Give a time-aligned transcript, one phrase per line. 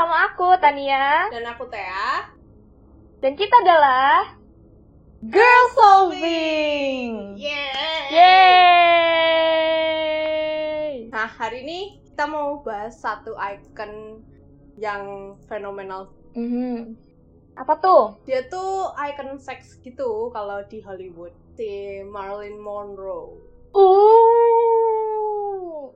[0.00, 2.24] sama aku Tania Dan aku Tea.
[3.20, 4.32] dan kita adalah
[5.20, 7.36] Girl Solving.
[7.36, 8.08] Yeay.
[10.00, 11.12] Yeay.
[11.12, 14.24] Nah, hari ini kita mau bahas satu icon
[14.80, 16.08] yang fenomenal.
[16.32, 16.96] Mhm.
[17.60, 18.16] Apa tuh?
[18.24, 21.36] Dia tuh icon seks gitu kalau di Hollywood.
[21.60, 23.36] Si Marilyn Monroe.
[23.76, 23.92] Uh,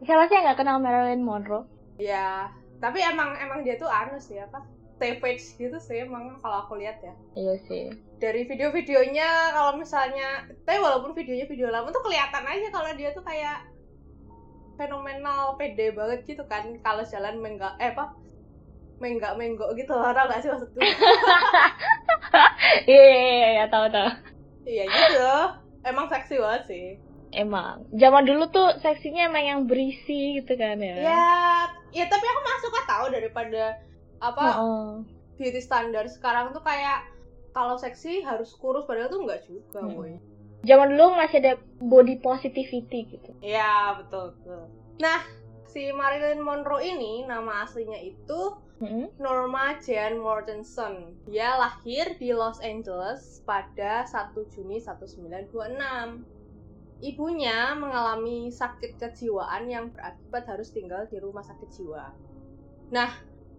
[0.04, 1.64] siapa sih yang nggak kenal Marilyn Monroe?
[1.96, 2.52] Ya,
[2.84, 4.60] tapi emang emang dia tuh anu sih apa?
[5.00, 7.16] Savage gitu sih emang kalau aku lihat ya.
[7.32, 7.88] Iya sih.
[8.20, 13.24] Dari video-videonya kalau misalnya, tapi walaupun videonya video lama tuh kelihatan aja kalau dia tuh
[13.24, 13.64] kayak
[14.76, 18.12] fenomenal, pede banget gitu kan kalau jalan menggak eh apa?
[19.02, 20.78] menggak menggok gitu loh, tau gak sih maksudku?
[22.84, 24.10] Iya, iya, iya, iya, tahu tahu.
[24.66, 25.34] iya gitu,
[25.86, 26.86] emang seksi banget sih.
[27.34, 30.94] Emang, zaman dulu tuh seksinya emang yang berisi gitu kan ya.
[30.94, 31.26] Ya,
[31.90, 33.74] ya tapi aku masuk suka tahu daripada
[34.22, 34.90] apa Heeh.
[35.34, 37.02] beauty standar sekarang tuh kayak
[37.50, 39.98] kalau seksi harus kurus padahal tuh enggak juga, Hmm.
[39.98, 40.14] woy.
[40.64, 43.30] Zaman dulu masih ada body positivity gitu.
[43.42, 44.64] Iya, betul, betul.
[44.96, 45.20] Nah,
[45.68, 49.20] si Marilyn Monroe ini nama aslinya itu Mhm.
[49.22, 51.14] Norma Jean Mortensen.
[51.30, 56.26] Dia lahir di Los Angeles pada 1 Juni 1926.
[57.02, 62.06] Ibunya mengalami sakit kejiwaan yang berakibat harus tinggal di rumah sakit jiwa.
[62.94, 63.10] Nah,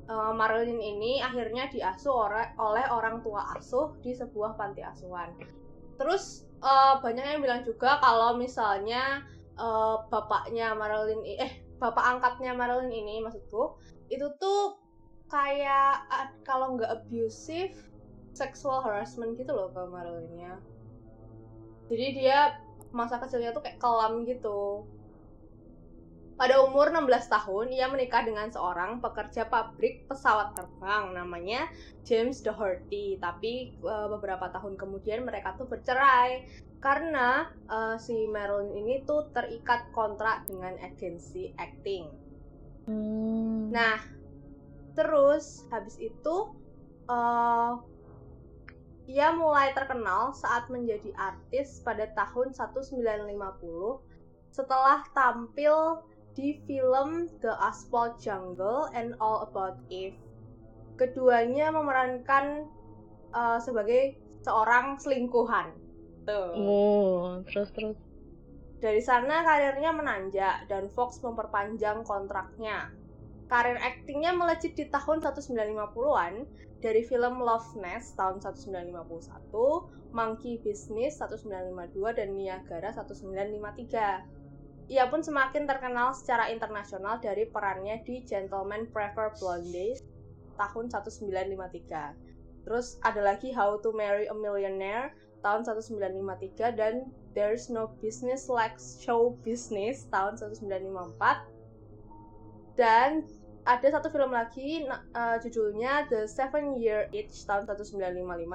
[0.08, 5.36] eh, Marilyn ini akhirnya diasuh oleh orang tua asuh di sebuah panti asuhan.
[6.00, 9.24] Terus eh, banyak yang bilang juga kalau misalnya
[9.60, 13.76] eh, bapaknya Marilyn eh bapak angkatnya Marilyn ini maksudku
[14.08, 14.80] itu tuh
[15.28, 16.06] kayak
[16.46, 17.76] kalau nggak abusive
[18.36, 20.60] sexual harassment gitu loh ke Marilynnya
[21.90, 22.40] jadi dia
[22.96, 24.88] masa kecilnya tuh kayak kelam gitu.
[26.36, 31.68] Pada umur 16 tahun ia menikah dengan seorang pekerja pabrik pesawat terbang namanya
[32.08, 33.20] James Doherty.
[33.20, 36.48] Tapi eh, beberapa tahun kemudian mereka tuh bercerai
[36.80, 42.08] karena eh, si Marilyn ini tuh terikat kontrak dengan agensi acting.
[42.88, 43.72] Hmm.
[43.72, 44.00] Nah,
[44.96, 46.36] terus habis itu
[47.06, 47.95] eh
[49.06, 53.30] ia mulai terkenal saat menjadi artis pada tahun 1950
[54.50, 56.02] setelah tampil
[56.36, 60.18] di film The Asphalt Jungle and All About Eve.
[60.98, 62.68] Keduanya memerankan
[63.32, 65.74] eh, sebagai seorang selingkuhan.
[66.26, 66.52] Tuh.
[66.58, 67.98] Oh, terus terus.
[68.82, 72.92] Dari sana karirnya menanjak dan Fox memperpanjang kontraknya.
[73.46, 76.34] Karir aktingnya melejit di tahun 1950-an
[76.86, 78.94] dari film Love Nest tahun 1951,
[80.14, 84.94] Monkey Business 1952, dan Niagara 1953.
[84.94, 90.06] Ia pun semakin terkenal secara internasional dari perannya di Gentlemen Prefer Blondes
[90.62, 92.70] tahun 1953.
[92.70, 98.78] Terus ada lagi How to Marry a Millionaire tahun 1953 dan There's No Business Like
[98.78, 103.26] Show Business tahun 1954 dan
[103.66, 107.98] ada satu film lagi eh, judulnya The Seven Year Itch tahun 1955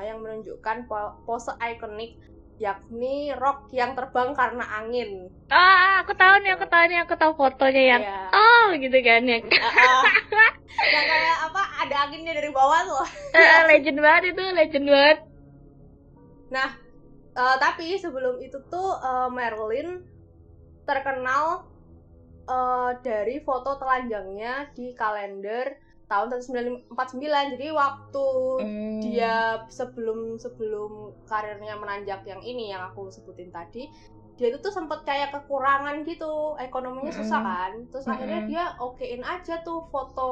[0.00, 2.14] yang menunjukkan po- pose ikonik
[2.60, 5.32] yakni rok yang terbang karena angin.
[5.48, 8.20] Ah, aku tahu nih, aku tahu nih, aku tahu fotonya yang Ya.
[8.30, 9.42] oh gitu kan yang
[10.80, 13.06] yang kayak apa ada anginnya dari bawah tuh.
[13.34, 15.18] Eh, legend banget itu, legend banget.
[16.52, 16.68] Nah,
[17.34, 20.04] eh, tapi sebelum itu tuh eh, Marilyn
[20.84, 21.69] terkenal
[22.54, 25.66] eh, dari foto telanjangnya di kalender
[26.10, 27.44] tahun 1949.
[27.54, 28.26] Jadi waktu
[28.58, 29.00] Hmm.
[29.02, 29.34] dia
[29.78, 30.90] sebelum sebelum
[31.30, 33.88] karirnya menanjak yang ini yang aku sebutin tadi,
[34.36, 37.48] dia itu tuh sempet kayak kekurangan gitu, ekonominya susah Mm-mm.
[37.48, 37.72] kan.
[37.90, 38.50] Terus akhirnya Mm-mm.
[38.50, 40.22] dia okein aja tuh foto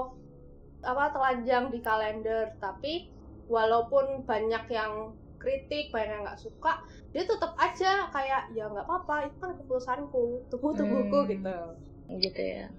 [0.91, 2.93] apa telanjang di kalender, tapi
[3.55, 4.93] walaupun banyak yang
[5.43, 6.73] kritik, banyak yang nggak suka,
[7.15, 11.33] dia tetap aja kayak ya nggak apa-apa, itu kan keputusanku, tubuh tubuhku Hmm.
[11.33, 11.59] gitu.
[12.17, 12.73] Gitu ya.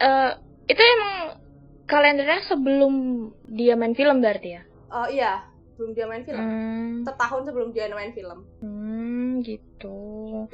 [0.00, 0.32] Eh,
[0.68, 1.36] itu emang
[1.84, 2.94] kalendernya sebelum
[3.44, 4.62] dia main film berarti ya?
[4.88, 5.44] Oh iya,
[5.76, 6.40] belum dia main film.
[6.40, 8.48] Hmm, Setahun sebelum dia main film.
[8.64, 9.98] hmm, gitu.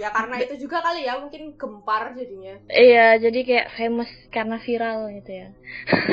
[0.01, 2.59] Ya karena itu juga kali ya, mungkin gempar jadinya.
[2.67, 5.49] Iya, jadi kayak famous karena viral gitu ya.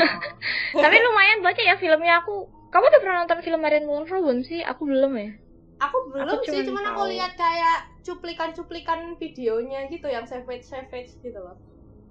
[0.84, 2.52] Tapi lumayan baca ya filmnya aku.
[2.68, 4.62] Kamu udah pernah nonton film Marilyn Monroe belum sih?
[4.62, 5.32] Aku belum ya.
[5.78, 11.38] Aku belum Aku sih, cuman aku lihat kayak cuplikan-cuplikan videonya gitu yang savage savage gitu
[11.38, 11.58] loh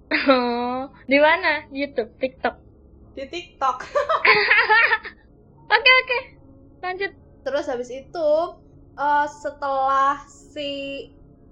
[0.07, 1.67] Oh, di mana?
[1.67, 2.55] YouTube, TikTok.
[3.11, 3.83] di TikTok.
[5.67, 6.19] Oke oke,
[6.79, 7.11] lanjut.
[7.43, 8.29] Terus habis itu
[8.95, 10.69] eh, setelah si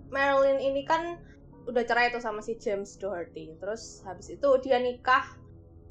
[0.08, 1.20] Marilyn ini kan
[1.68, 3.60] udah cerai tuh sama si James Doherty.
[3.60, 5.36] Terus habis itu dia nikah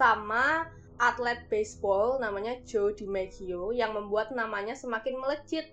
[0.00, 5.68] sama atlet baseball namanya Joe DiMaggio yang membuat namanya semakin melejit.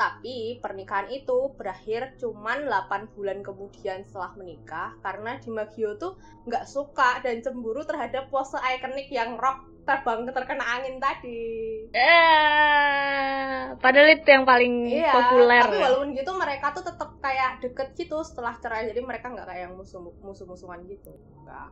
[0.00, 6.16] Tapi pernikahan itu berakhir cuman 8 bulan kemudian setelah menikah karena DiMaggio tuh
[6.48, 11.84] nggak suka dan cemburu terhadap pose ikonik yang rock terbang terkena angin tadi.
[11.92, 15.62] Eh, padahal itu yang paling Iya, populer.
[15.68, 15.84] tapi ya.
[15.84, 18.88] walaupun gitu mereka tuh tetap kayak deket gitu setelah cerai.
[18.88, 21.12] Jadi mereka nggak kayak yang musuh musuh-musuhan gitu.
[21.44, 21.68] Nggak.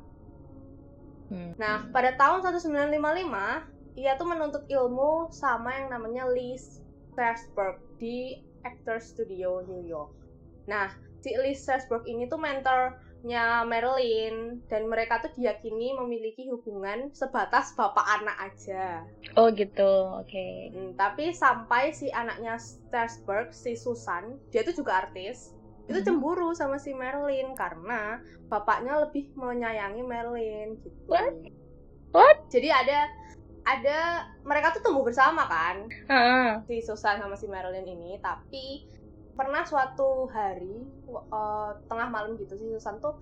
[1.28, 1.52] Hmm.
[1.56, 3.64] Nah, pada tahun 1955,
[3.96, 6.56] ia tuh menuntut ilmu sama yang namanya Lee
[7.18, 8.30] Strasberg di
[8.62, 10.14] Actor Studio New York.
[10.70, 10.86] Nah,
[11.18, 18.22] si Lee Strasberg ini tuh mentornya Marilyn dan mereka tuh diyakini memiliki hubungan sebatas bapak
[18.22, 19.02] anak aja.
[19.34, 20.46] Oh gitu, oke.
[20.70, 25.58] Hmm, tapi sampai si anaknya Strasberg, si Susan, dia tuh juga artis,
[25.90, 26.06] itu Mhm.
[26.06, 31.10] cemburu sama si Marilyn karena bapaknya lebih menyayangi Marilyn gitu.
[31.10, 31.34] What?
[32.14, 32.46] What?
[32.46, 33.10] Jadi ada
[33.72, 33.98] ada
[34.48, 35.76] mereka tuh tumbuh bersama kan
[36.08, 36.62] Heeh.
[36.66, 38.66] si Susan sama si Marilyn ini, tapi
[39.38, 40.76] pernah suatu hari
[41.38, 43.14] eh, tengah malam gitu si Susan tuh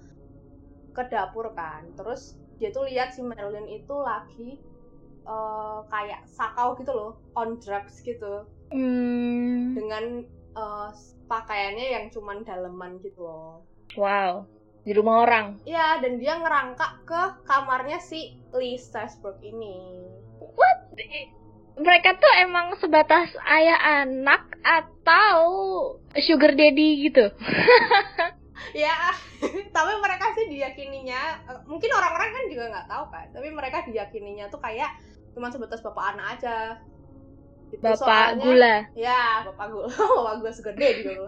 [0.96, 2.22] ke dapur kan, terus
[2.58, 4.50] dia tuh lihat si Marilyn itu lagi
[5.34, 8.32] eh, kayak sakau gitu loh, on drugs gitu
[8.70, 10.04] Hmm, dengan
[10.62, 10.90] eh,
[11.30, 13.52] pakaiannya yang cuman daleman gitu loh.
[13.96, 14.46] wow.
[14.84, 15.46] Di rumah orang.
[15.70, 18.20] Iya, dan dia ngerangkak ke kamarnya si
[18.58, 19.76] Lee Strasberg ini.
[21.76, 25.36] Mereka tuh emang sebatas ayah anak atau
[26.16, 27.28] sugar daddy gitu.
[28.72, 29.12] Ya,
[29.76, 34.48] tapi mereka sih diyakininya, eh, mungkin orang-orang kan juga nggak tahu kan, tapi mereka diyakininya
[34.48, 34.90] tuh kayak
[35.32, 36.56] cuma sebatas bapak anak aja.
[37.68, 38.76] Gitu, Bapak soalnya- gula.
[38.96, 39.86] Ya, bapak gue,
[40.18, 41.24] bapak gue sugar daddy dulu.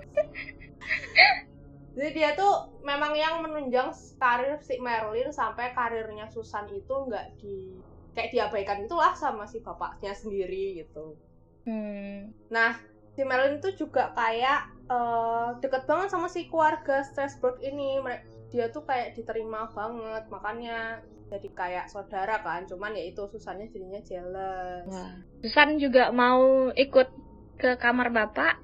[1.99, 7.81] Jadi dia tuh memang yang menunjang karir si Marilyn sampai karirnya Susan itu nggak di
[8.19, 11.15] kayak diabaikan itulah sama si bapaknya sendiri gitu.
[11.62, 12.35] Hmm.
[12.50, 12.75] Nah,
[13.15, 18.03] si Marilyn tuh juga kayak eh, deket banget sama si keluarga Strasberg ini.
[18.50, 20.99] Dia tuh kayak diterima banget, makanya
[21.31, 22.67] jadi kayak saudara kan.
[22.67, 24.91] Cuman ya itu susahnya jadinya jealous.
[24.91, 25.15] Wah.
[25.38, 27.06] Susan juga mau ikut
[27.55, 28.59] ke kamar bapak.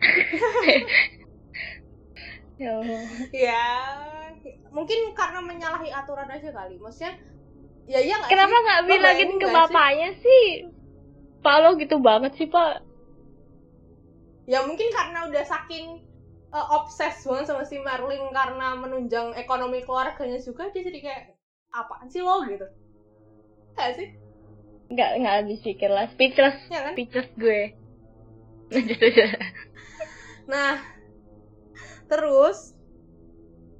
[2.62, 2.80] ya.
[3.30, 3.66] Ya,
[4.72, 6.78] mungkin karena menyalahi aturan aja kali.
[6.78, 7.18] Maksudnya,
[7.88, 9.74] ya iya nggak Kenapa nggak bilangin ke nggak sih?
[9.74, 10.44] bapaknya sih?
[11.44, 12.82] Pak lo gitu banget sih pak.
[14.48, 15.86] Ya mungkin karena udah saking
[16.56, 21.22] eh, obses banget sama si Marilyn karena menunjang ekonomi keluarganya juga, dia jadi kayak
[21.80, 22.66] apaan sih lo gitu?
[23.76, 24.08] Kayak sih,
[24.92, 26.06] Nggak nggak habis pikir lah.
[26.12, 26.96] Speechless, ya kan?
[26.96, 27.60] speechless gue.
[30.48, 30.80] Nah,
[32.08, 32.72] terus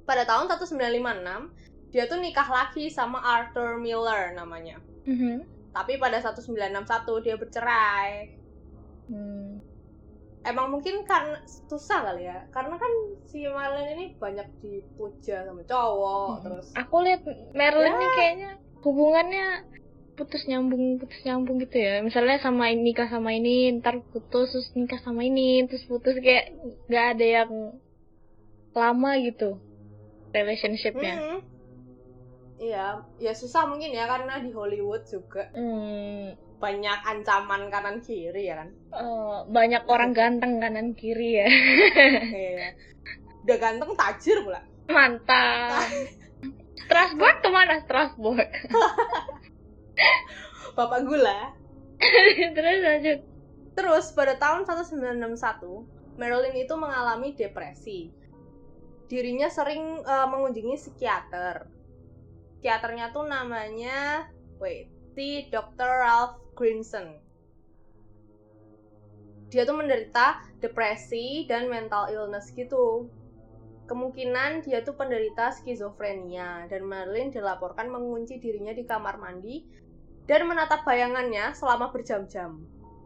[0.05, 1.53] pada tahun 1956
[1.89, 4.77] dia tuh nikah lagi sama Arthur Miller namanya.
[5.05, 5.45] Mhm.
[5.73, 8.37] Tapi pada 1961 dia bercerai.
[9.09, 9.61] Hmm.
[10.39, 11.35] Emang mungkin karena
[11.67, 12.91] susah kali ya, karena kan
[13.27, 16.41] si Marilyn ini banyak dipuja sama cowok, Mhm.
[16.45, 17.21] terus Aku lihat
[17.51, 17.99] Marilyn Ya.
[17.99, 19.45] nih kayaknya hubungannya
[20.15, 24.67] putus nyambung putus nyambung gitu ya misalnya sama ini nikah sama ini ntar putus terus
[24.75, 26.59] nikah sama ini terus putus kayak
[26.91, 27.51] nggak ada yang
[28.75, 29.63] lama gitu
[30.35, 31.39] relationshipnya Mhm.
[32.59, 38.59] Iya, ya susah mungkin ya karena di Hollywood juga Hmm, banyak ancaman kanan kiri ya
[38.59, 38.69] kan.
[38.91, 41.47] eh, banyak orang ganteng kanan kiri ya
[42.27, 42.75] Iya.
[43.47, 44.59] Udah ganteng tajir pula.
[44.89, 45.87] mantap
[46.83, 48.43] Strasbourg ke mana Strasbourg
[50.75, 51.51] Bapak gula.
[52.55, 53.19] terus lanjut
[53.69, 58.11] Terus pada tahun 1961, Marilyn itu mengalami depresi.
[59.07, 61.63] Dirinya sering eh, mengunjungi psikiater.
[62.59, 64.27] Psikiaternya tuh namanya,
[64.59, 65.87] wait, si Dr.
[65.87, 67.15] Ralph Grinson.
[69.47, 73.07] Dia tuh menderita depresi dan mental illness gitu.
[73.87, 79.63] Kemungkinan dia tuh penderita skizofrenia dan Marilyn dilaporkan mengunci dirinya di kamar mandi
[80.27, 82.59] dan menatap bayangannya selama berjam-jam.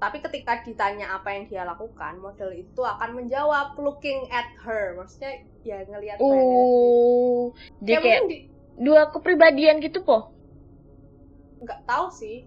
[0.04, 5.00] Tapi ketika ditanya apa yang dia lakukan, model itu akan menjawab looking at her.
[5.00, 10.34] Maksudnya ya ngelihat uh dia Ya kayak di, dua kepribadian gitu po
[11.64, 12.44] nggak tahu sih.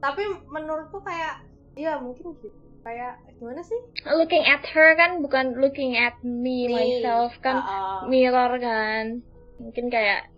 [0.00, 1.44] Tapi menurutku kayak
[1.76, 2.56] ya mungkin gitu.
[2.86, 3.80] Kayak gimana sih?
[4.14, 6.72] looking at her kan bukan looking at me, Me.
[6.72, 8.06] myself kan Uh-uh.
[8.06, 9.26] mirror kan
[9.58, 10.30] mungkin kayak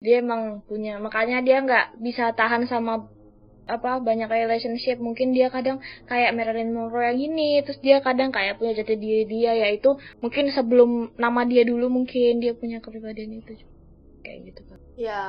[0.00, 3.12] dia emang punya makanya dia nggak bisa tahan sama
[3.68, 8.58] apa banyak relationship mungkin dia kadang kayak Marilyn Monroe yang ini terus dia kadang kayak
[8.58, 13.54] punya jati diri dia yaitu mungkin sebelum nama dia dulu mungkin dia punya kepribadian itu
[14.22, 14.80] kayak gitu kan.
[14.94, 15.24] Ya.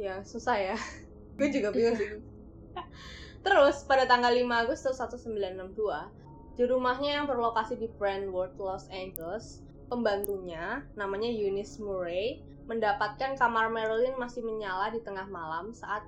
[0.00, 0.76] ya susah ya.
[1.38, 2.24] Gue juga bingung
[3.42, 10.82] terus pada tanggal 5 Agustus 1962 di rumahnya yang berlokasi di Brentwood Los Angeles pembantunya
[10.98, 16.04] namanya Eunice Murray mendapatkan kamar Marilyn masih menyala di tengah malam saat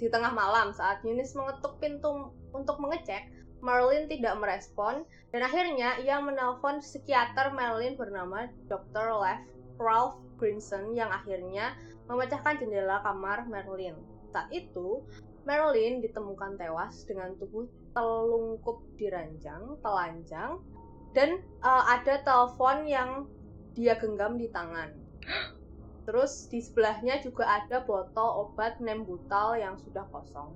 [0.00, 3.28] di tengah malam saat Eunice mengetuk pintu untuk mengecek
[3.60, 9.16] Marilyn tidak merespon dan akhirnya ia menelpon psikiater Marilyn bernama Dr.
[9.20, 9.40] Lev
[9.80, 11.76] Ralph Grinson yang akhirnya
[12.08, 13.96] memecahkan jendela kamar Marilyn.
[14.32, 15.04] Saat itu,
[15.44, 17.64] Marilyn ditemukan tewas dengan tubuh
[17.96, 20.60] telungkup di ranjang, telanjang,
[21.16, 23.10] dan uh, ada telepon yang
[23.74, 24.92] dia genggam di tangan.
[26.06, 30.54] Terus di sebelahnya juga ada botol obat Nembutal yang sudah kosong.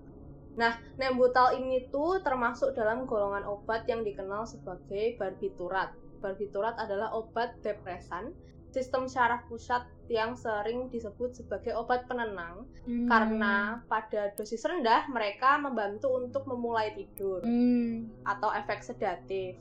[0.54, 5.90] Nah, Nembutal ini tuh termasuk dalam golongan obat yang dikenal sebagai barbiturat.
[6.22, 8.32] Barbiturat adalah obat depresan
[8.74, 13.06] sistem syaraf pusat yang sering disebut sebagai obat penenang hmm.
[13.06, 18.26] karena pada dosis rendah mereka membantu untuk memulai tidur hmm.
[18.26, 19.54] atau efek sedatif.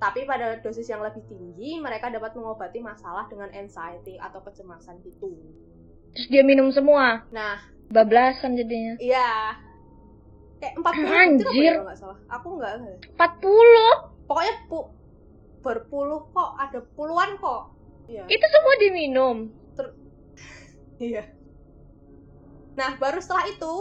[0.00, 5.36] Tapi pada dosis yang lebih tinggi mereka dapat mengobati masalah dengan anxiety atau kecemasan gitu.
[6.16, 7.28] Terus dia minum semua.
[7.30, 7.60] Nah,
[7.92, 8.98] bablasan jadinya.
[8.98, 9.60] Iya.
[10.64, 11.74] Kayak 40 Anjir.
[11.84, 12.18] Kalau salah.
[12.32, 12.72] Aku enggak.
[13.20, 14.24] 40.
[14.24, 14.78] Pokoknya pu
[15.64, 17.74] berpuluh kok, ada puluhan kok
[18.08, 18.24] Iya.
[18.28, 19.36] Itu semua diminum.
[19.76, 19.86] Ter
[21.12, 21.24] iya.
[22.76, 23.72] Nah, baru setelah itu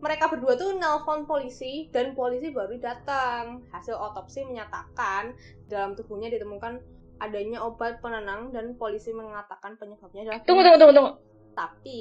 [0.00, 3.64] mereka berdua tuh nelpon polisi dan polisi baru datang.
[3.72, 5.34] Hasil otopsi menyatakan
[5.68, 6.80] dalam tubuhnya ditemukan
[7.16, 11.12] adanya obat penenang dan polisi mengatakan penyebabnya adalah Tunggu tunggu tunggu tunggu.
[11.56, 12.00] Tapi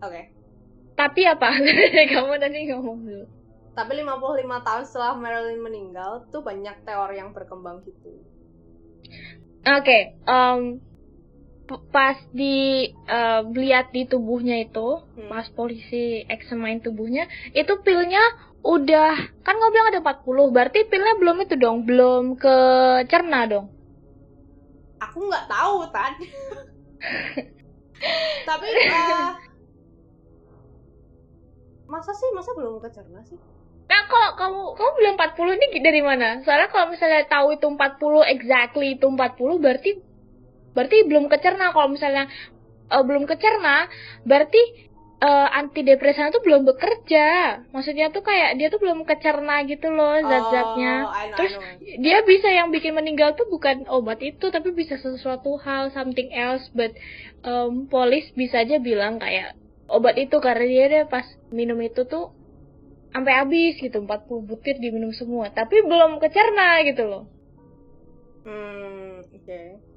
[0.00, 0.12] oke.
[0.12, 0.24] Okay.
[0.98, 1.48] Tapi apa?
[2.12, 3.26] Kamu tadi ngomong dulu.
[3.78, 8.10] Tapi 55 tahun setelah Marilyn meninggal tuh banyak teori yang berkembang gitu.
[9.62, 10.82] Oke, okay, um,
[11.92, 15.28] pas di uh, lihat di tubuhnya itu hmm.
[15.28, 18.24] pas polisi eksemain tubuhnya itu pilnya
[18.64, 22.56] udah kan nggak bilang ada 40 berarti pilnya belum itu dong belum ke
[23.12, 23.68] cerna dong
[24.96, 26.16] aku nggak tahu tan
[28.48, 29.30] tapi uh,
[31.86, 33.38] masa sih masa belum ke cerna sih
[33.88, 36.28] Nah, kok kamu kamu bilang 40 ini dari mana?
[36.44, 39.90] Soalnya kalau misalnya tahu itu 40 exactly itu 40 berarti
[40.76, 41.72] berarti belum kecerna.
[41.72, 42.28] Kalau misalnya
[42.92, 43.88] uh, belum kecerna
[44.28, 44.88] berarti
[45.24, 47.26] uh, antidepresan itu belum bekerja.
[47.72, 50.94] Maksudnya tuh kayak dia tuh belum kecerna gitu loh zat-zatnya.
[51.08, 51.54] Oh, terus
[51.98, 56.68] dia bisa yang bikin meninggal tuh bukan obat itu tapi bisa sesuatu hal something else.
[56.76, 56.92] But
[57.40, 59.56] um, polis bisa aja bilang kayak
[59.88, 62.36] obat itu karena dia deh pas minum itu tuh
[63.10, 65.48] sampai habis gitu 40 butir diminum semua.
[65.52, 67.24] Tapi belum kecerna gitu loh.
[68.44, 69.44] Hmm oke.
[69.44, 69.88] Okay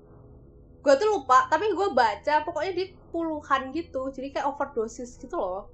[0.82, 5.70] gue tuh lupa tapi gue baca pokoknya di puluhan gitu jadi kayak overdosis gitu loh.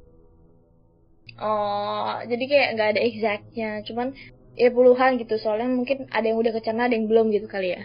[1.39, 4.12] Oh jadi kayak nggak ada exactnya cuman
[4.60, 7.84] ya puluhan gitu soalnya mungkin ada yang udah kecerna ada yang belum gitu kali ya.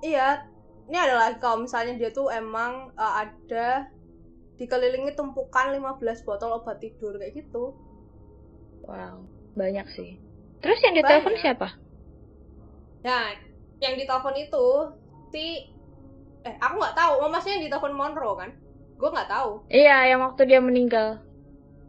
[0.00, 0.28] Iya
[0.88, 3.88] ini adalah kalau misalnya dia tuh emang uh, ada
[4.56, 7.76] dikelilingi tumpukan 15 botol obat tidur kayak gitu
[8.84, 9.16] wow
[9.54, 10.18] banyak sih.
[10.60, 11.68] Terus yang ditelepon siapa?
[13.04, 13.36] Nah
[13.78, 14.66] yang ditelepon itu
[15.30, 15.70] si
[16.44, 17.12] eh aku nggak tahu.
[17.24, 18.50] Mamasnya yang ditelepon Monroe kan?
[18.98, 19.62] Gue nggak tahu.
[19.70, 21.22] Iya yang waktu dia meninggal.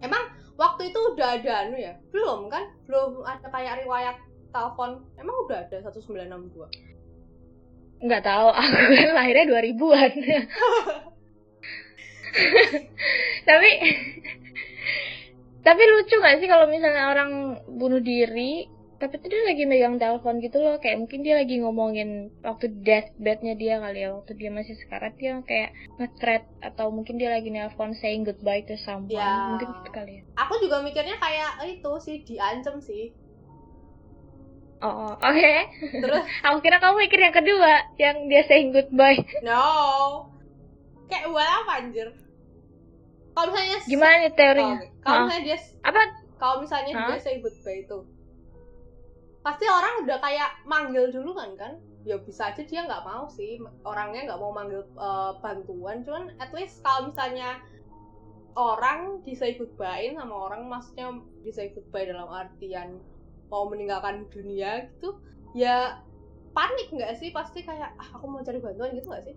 [0.04, 1.98] Emang waktu itu udah ada anu ya?
[2.14, 2.70] Belum kan?
[2.86, 4.18] Belum ada kayak riwayat
[4.54, 5.04] telepon.
[5.18, 6.96] Emang udah ada 1962
[8.06, 8.48] nggak tahu.
[8.60, 10.12] Aku kan lahirnya 2000-an
[13.48, 13.70] tapi
[15.66, 20.40] tapi lucu gak sih kalau misalnya orang bunuh diri tapi tuh dia lagi megang telepon
[20.40, 20.80] gitu loh.
[20.80, 24.16] Kayak mungkin dia lagi ngomongin waktu deathbednya dia kali ya.
[24.16, 28.80] Waktu dia masih sekarat dia kayak nge atau mungkin dia lagi nelpon saying goodbye to
[28.80, 29.12] someone.
[29.12, 29.52] Ya.
[29.52, 30.22] mungkin gitu kali ya.
[30.48, 33.12] Aku juga mikirnya kayak itu sih diancam sih.
[34.80, 35.28] Oh oke.
[35.28, 35.60] Okay.
[36.00, 36.24] terus?
[36.48, 39.20] Aku kira kamu mikir yang kedua yang dia saying goodbye.
[39.44, 40.32] No.
[41.12, 42.25] Kayak buat apa anjir
[43.36, 46.02] kalau misalnya gimana nih teorinya oh, kalau misalnya dia apa?
[46.36, 47.08] Kalau misalnya huh?
[47.12, 48.00] dia saying goodbye itu
[49.46, 51.74] pasti orang udah kayak manggil dulu kan kan?
[52.02, 53.62] Ya bisa aja dia nggak mau sih.
[53.86, 56.02] Orangnya nggak mau manggil uh, bantuan.
[56.02, 57.62] Cuman at least kalau misalnya
[58.58, 61.12] orang bisa ikut bain sama orang maksudnya
[61.44, 62.98] bisa ikut bain dalam artian
[63.52, 65.20] mau meninggalkan dunia gitu
[65.54, 66.02] ya
[66.56, 67.30] panik nggak sih?
[67.30, 69.36] Pasti kayak ah, aku mau cari bantuan gitu nggak sih.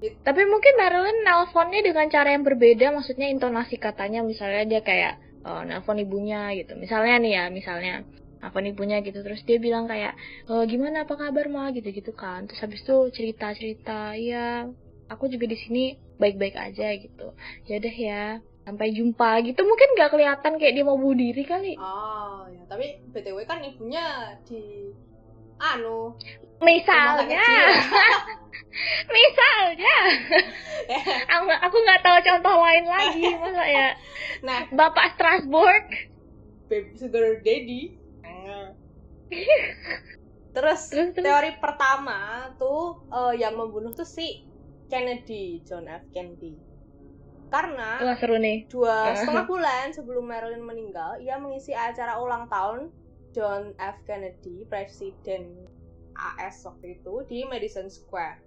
[0.00, 5.62] Tapi mungkin Marilyn nelponnya dengan cara yang berbeda maksudnya intonasi katanya misalnya dia kayak oh,
[5.64, 6.76] nelpon ibunya gitu.
[6.76, 7.94] Misalnya nih ya misalnya
[8.40, 10.16] apa nih punya gitu terus dia bilang kayak
[10.48, 12.48] e, gimana apa kabar mah gitu gitu kan.
[12.48, 14.64] Terus habis itu cerita cerita ya
[15.12, 15.84] aku juga di sini
[16.16, 17.36] baik-baik aja gitu.
[17.68, 18.24] Ya udah ya
[18.64, 19.60] sampai jumpa gitu.
[19.64, 21.76] Mungkin nggak kelihatan kayak dia mau bunuh diri kali.
[21.76, 22.64] Oh ya.
[22.64, 24.88] Tapi btw kan ibunya di
[25.60, 26.16] anu.
[26.60, 27.44] Misalnya.
[29.16, 29.96] Misalnya.
[31.36, 33.88] Aku aku nggak tahu contoh lain lagi masa ya?
[34.42, 34.60] Nah.
[34.74, 35.86] Bapak Strasbourg.
[36.66, 37.94] Baby sugar daddy.
[40.50, 41.22] Terus, Terus, terus.
[41.22, 44.42] teori pertama tuh eh, yang membunuh tuh si
[44.90, 46.10] Kennedy John F.
[46.10, 46.58] Kennedy.
[47.50, 48.66] Karena wah seru nih.
[48.66, 52.90] dua setengah bulan sebelum Marilyn meninggal ia mengisi acara ulang tahun
[53.30, 53.96] John F.
[54.06, 55.66] Kennedy presiden
[56.16, 58.42] AS waktu itu di Madison Square.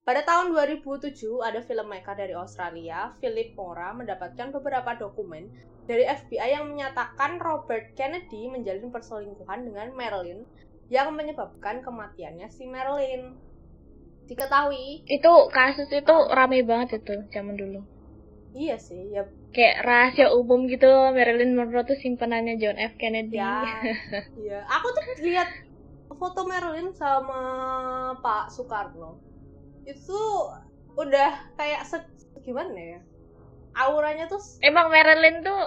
[0.00, 5.52] Pada tahun 2007 ada filmmaker dari Australia Philip Mora mendapatkan beberapa dokumen
[5.84, 10.46] dari FBI yang menyatakan Robert Kennedy menjalin perselingkuhan dengan Marilyn
[10.90, 13.38] yang menyebabkan kematiannya si Marilyn.
[14.26, 17.82] Diketahui itu kasus itu rame banget itu zaman dulu.
[18.54, 23.66] Iya sih ya kayak rahasia umum gitu Marilyn Monroe tuh simpenannya John F Kennedy Ya,
[24.42, 24.60] iya.
[24.66, 25.50] Aku tuh lihat
[26.10, 27.40] foto Marilyn sama
[28.20, 29.18] Pak Soekarno.
[29.88, 30.20] Itu
[30.94, 31.98] udah kayak se
[32.46, 33.00] gimana ya?
[33.74, 35.60] Auranya tuh emang Marilyn tuh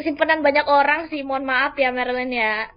[0.00, 2.70] simpenan banyak orang sih mohon maaf ya Marilyn ya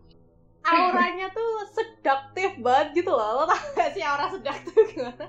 [0.63, 3.43] auranya tuh seduktif banget gitu loh.
[3.43, 5.27] Lo tau gak sih aura seduktif gimana?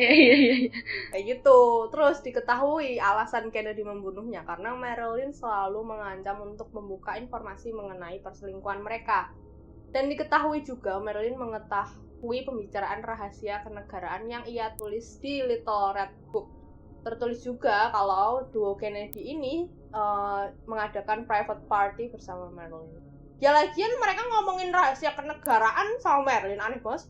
[0.00, 0.54] Ya iya iya.
[1.12, 1.60] Kayak gitu.
[1.92, 9.28] Terus diketahui alasan Kennedy membunuhnya karena Marilyn selalu mengancam untuk membuka informasi mengenai perselingkuhan mereka.
[9.92, 16.48] Dan diketahui juga Marilyn mengetahui pembicaraan rahasia kenegaraan yang ia tulis di Little Red Book.
[17.00, 23.02] Tertulis juga kalau duo Kennedy ini eh, mengadakan private party bersama Marilyn.
[23.40, 27.08] Ya lagian mereka ngomongin rahasia kenegaraan sama Marilyn aneh banget.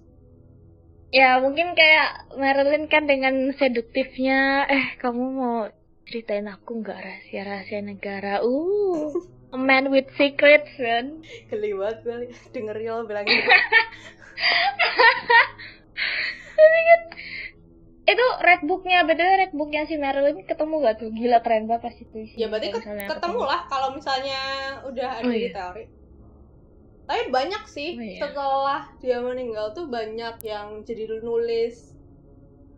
[1.11, 5.57] Ya mungkin kayak Marilyn kan dengan seduktifnya eh kamu mau
[6.07, 9.11] ceritain aku nggak rahasia rahasia negara uh
[9.51, 12.17] a man with secrets kan Geli banget gue
[12.51, 13.51] dengerin lo bilang gitu.
[18.07, 22.03] itu red booknya betul red booknya si Marilyn ketemu gak tuh gila keren banget pasti
[22.07, 24.41] tuh Ya berarti ket- ketemu lah kalau misalnya
[24.83, 25.53] udah ada Oh, di iya.
[25.53, 25.85] teori.
[27.11, 28.23] Tapi banyak sih Oh, iya.
[28.23, 31.99] setelah dia meninggal tuh banyak yang jadi nulis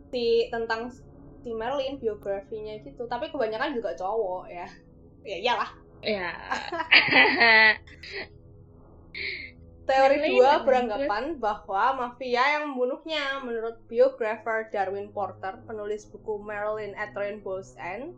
[0.09, 0.89] si tentang
[1.45, 3.05] si Marilyn biografinya gitu.
[3.05, 4.65] Tapi kebanyakan juga cowok ya.
[5.29, 5.71] Ya iyalah.
[6.03, 6.35] ya
[9.87, 17.15] Teori dua beranggapan bahwa mafia yang membunuhnya menurut biografer Darwin Porter, penulis buku Marilyn at
[17.15, 18.15] Rainbow's End,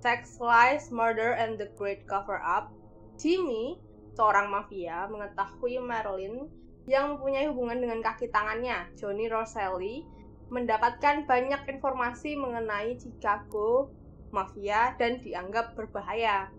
[0.00, 2.72] Sex, Lies, Murder, and the Great Cover-Up,
[3.20, 3.80] Jimmy,
[4.20, 6.44] seorang mafia, mengetahui Marilyn
[6.84, 10.04] yang mempunyai hubungan dengan kaki tangannya, Johnny Rosselli,
[10.52, 13.88] mendapatkan banyak informasi mengenai Chicago
[14.28, 16.52] mafia dan dianggap berbahaya.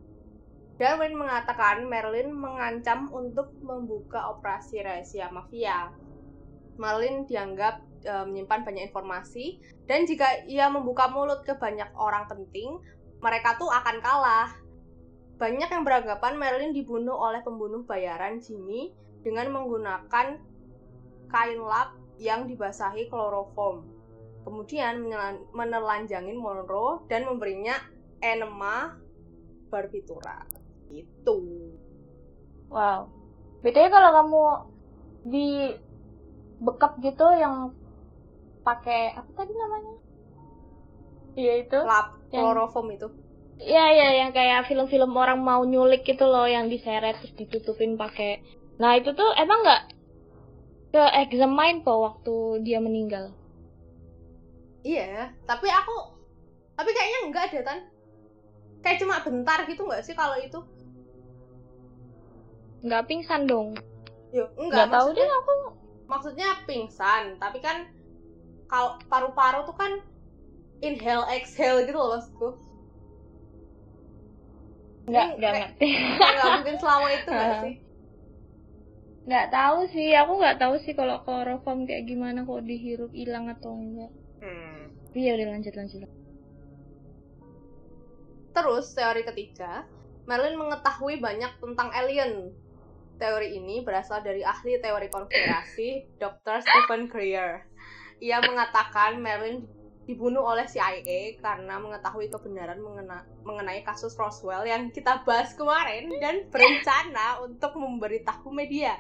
[0.82, 5.94] Darwin mengatakan Marilyn mengancam untuk membuka operasi rahasia mafia.
[6.82, 12.82] Marilyn dianggap e, menyimpan banyak informasi dan jika ia membuka mulut ke banyak orang penting,
[13.22, 14.50] mereka tuh akan kalah.
[15.42, 18.94] Banyak yang beranggapan Marilyn dibunuh oleh pembunuh bayaran Jimmy
[19.26, 20.38] dengan menggunakan
[21.34, 23.82] kain lap yang dibasahi kloroform.
[24.46, 25.10] Kemudian
[25.50, 27.74] menelanjangin Monroe dan memberinya
[28.22, 29.02] enema
[29.74, 30.46] barbitura.
[30.92, 31.72] Itu.
[32.72, 33.08] wow
[33.64, 34.44] bedanya kalau kamu
[35.28, 35.50] di
[36.60, 37.76] bekap gitu yang
[38.64, 39.96] pakai apa tadi namanya
[41.36, 43.08] iya itu Lap Yang- kloroform itu.
[43.62, 48.42] Iya iya yang kayak film-film orang mau nyulik gitu loh yang diseret terus ditutupin pakai.
[48.82, 49.82] Nah itu tuh emang nggak
[50.92, 53.26] ke examine po waktu dia meninggal.
[54.82, 55.96] Iya, tapi aku
[56.78, 57.80] tapi kayaknya enggak deh Tan.
[58.82, 60.60] Kayak cuma bentar gitu enggak sih kalau itu?
[62.82, 63.78] Nggak pingsan dong.
[64.34, 65.54] Yo, Nggak enggak tahu deh aku.
[66.12, 67.88] maksudnya pingsan, tapi kan
[68.68, 69.92] kalau paru-paru tuh kan
[70.82, 72.50] inhale exhale gitu loh maksudku.
[75.12, 75.90] Nggak nggak ngerti.
[76.40, 77.76] Mungkin selama itu enggak sih?
[79.28, 80.10] Nggak tahu sih.
[80.16, 84.12] Aku nggak tahu sih kalau kloroform kayak gimana kok dihirup hilang atau enggak.
[84.40, 84.90] Hmm.
[85.12, 86.10] Iya udah lanjut lanjut.
[88.52, 89.88] Terus teori ketiga,
[90.28, 92.52] Marilyn mengetahui banyak tentang alien.
[93.22, 96.58] Teori ini berasal dari ahli teori konspirasi Dr.
[96.66, 97.64] Stephen Greer.
[98.18, 99.70] Ia mengatakan Marilyn
[100.10, 106.50] dibunuh oleh CIA karena mengetahui kebenaran mengena- mengenai kasus Roswell yang kita bahas kemarin dan
[106.50, 108.98] berencana untuk memberitahu media.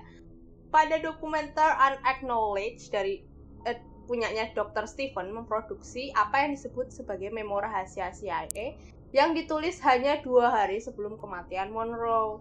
[0.71, 3.25] Pada dokumenter Unacknowledged dari
[3.67, 4.87] eh, punyanya Dr.
[4.87, 8.79] Stephen memproduksi apa yang disebut sebagai memo rahasia CIA
[9.11, 12.39] yang ditulis hanya dua hari sebelum kematian Monroe.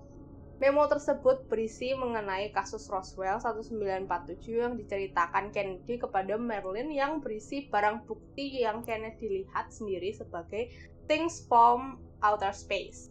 [0.60, 8.04] Memo tersebut berisi mengenai kasus Roswell 1947 yang diceritakan Kennedy kepada Marilyn yang berisi barang
[8.04, 10.68] bukti yang Kennedy lihat sendiri sebagai
[11.08, 13.08] things from outer space.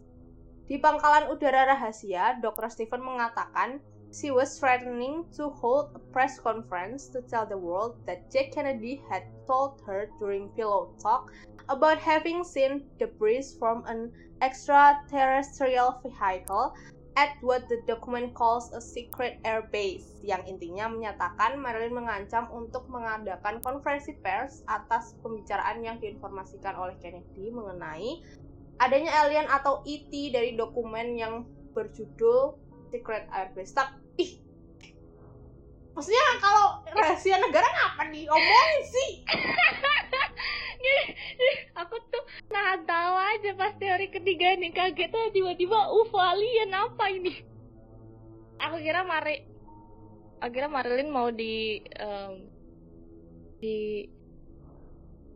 [0.70, 2.70] Di pangkalan udara rahasia, Dr.
[2.70, 3.82] Stephen mengatakan
[4.14, 9.02] she was threatening to hold a press conference to tell the world that Jack Kennedy
[9.10, 11.34] had told her during pillow talk
[11.66, 16.78] about having seen debris from an extraterrestrial vehicle
[17.18, 22.86] at what the document calls a secret air base yang intinya menyatakan Marilyn mengancam untuk
[22.86, 28.22] mengadakan konferensi pers atas pembicaraan yang diinformasikan oleh Kennedy mengenai
[28.80, 31.34] adanya alien atau ET dari dokumen yang
[31.74, 32.56] berjudul
[32.90, 33.76] Secret Air Base.
[34.18, 34.42] Ih,
[35.94, 39.10] maksudnya kalau rahasia negara ngapa diomongin sih?
[41.76, 47.34] aku tuh nah tahu aja pas teori ketiga nih kagetnya tiba-tiba UFO alien apa ini?
[48.60, 49.44] Aku kira Mari
[50.40, 52.48] akhirnya Marilyn mau di um,
[53.60, 54.08] di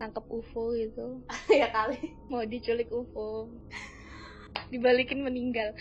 [0.01, 1.21] tangkap UFO gitu.
[1.61, 2.17] Ya kali.
[2.29, 3.53] Mau diculik UFO
[4.69, 5.77] dibalikin meninggal.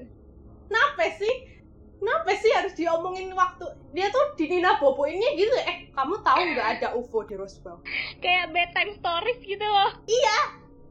[0.70, 1.59] Kenapa sih
[2.00, 6.40] Kenapa sih harus diomongin waktu dia tuh di Nina Bobo ini gitu eh kamu tahu
[6.56, 7.84] nggak ada UFO di Roswell?
[8.24, 9.92] Kayak bedtime stories gitu loh.
[10.08, 10.38] Iya.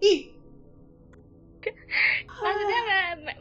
[0.05, 0.21] Ih.
[2.29, 2.81] Maksudnya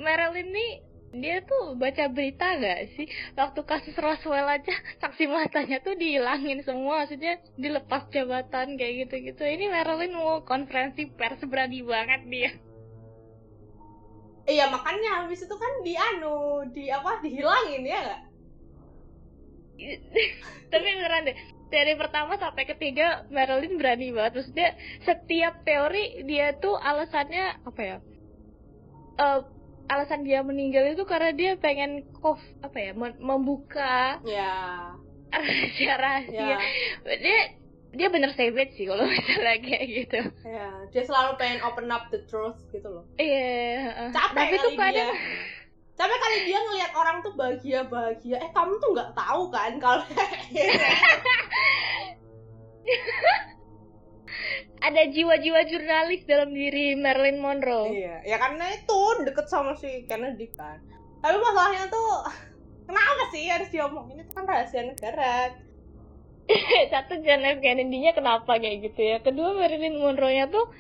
[0.01, 0.71] Marilyn nih
[1.09, 7.05] dia tuh baca berita gak sih waktu kasus Roswell aja saksi matanya tuh dihilangin semua
[7.05, 12.53] maksudnya dilepas jabatan kayak gitu-gitu ini Marilyn mau konferensi pers berani banget dia
[14.49, 18.23] iya makanya habis itu kan di anu di apa dihilangin ya gak?
[20.73, 24.73] tapi beneran deh dari pertama sampai ketiga Marilyn berani banget terus dia
[25.05, 27.97] setiap teori dia tuh alasannya apa ya
[29.21, 29.41] uh,
[29.89, 34.97] alasan dia meninggal itu karena dia pengen kof apa ya membuka ya
[35.33, 36.59] rahasia-rahasia ya.
[37.21, 37.41] dia
[37.97, 40.21] dia bener savage sih kalau misalnya kayak gitu.
[40.45, 43.05] Iya, dia selalu pengen open up the truth gitu loh.
[43.17, 44.13] Iya.
[44.13, 44.93] Capek Tapi kali tuh kadang...
[44.93, 45.17] dia.
[45.99, 48.37] Capek kali dia ngelihat orang tuh bahagia-bahagia.
[48.45, 50.05] Eh kamu tuh nggak tahu kan kalau
[54.79, 57.93] ada jiwa-jiwa jurnalis dalam diri Marilyn Monroe.
[57.93, 60.79] Iya, ya karena itu deket sama si Kennedy kan.
[61.19, 62.25] Tapi masalahnya tuh
[62.87, 65.51] kenapa sih harus diomongin itu kan rahasia negara
[66.93, 67.59] satu John F.
[67.61, 69.17] Kennedy-nya kenapa kayak gitu ya?
[69.21, 70.73] Kedua Marilyn Monroe-nya tuh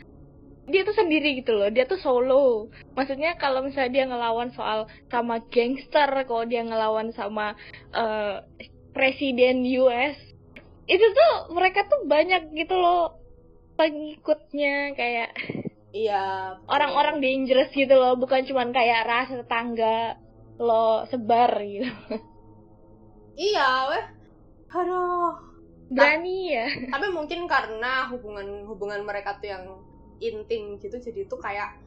[0.68, 1.68] dia tuh sendiri gitu loh.
[1.72, 2.68] Dia tuh solo.
[2.96, 7.56] Maksudnya kalau misalnya dia ngelawan soal sama gangster kalau dia ngelawan sama
[7.92, 8.44] uh,
[8.92, 10.16] presiden US
[10.88, 13.20] itu tuh mereka tuh banyak gitu loh
[13.76, 15.36] pengikutnya kayak
[15.92, 16.56] iya.
[16.64, 18.16] orang-orang dangerous gitu loh.
[18.16, 20.16] Bukan cuman kayak ras tetangga
[20.56, 21.92] lo sebar gitu.
[23.38, 24.04] Iya weh.
[24.68, 25.47] Aduh
[25.88, 26.66] berani ya?
[26.94, 29.64] Tapi mungkin karena hubungan hubungan mereka tuh yang
[30.18, 31.78] intim gitu jadi itu kayak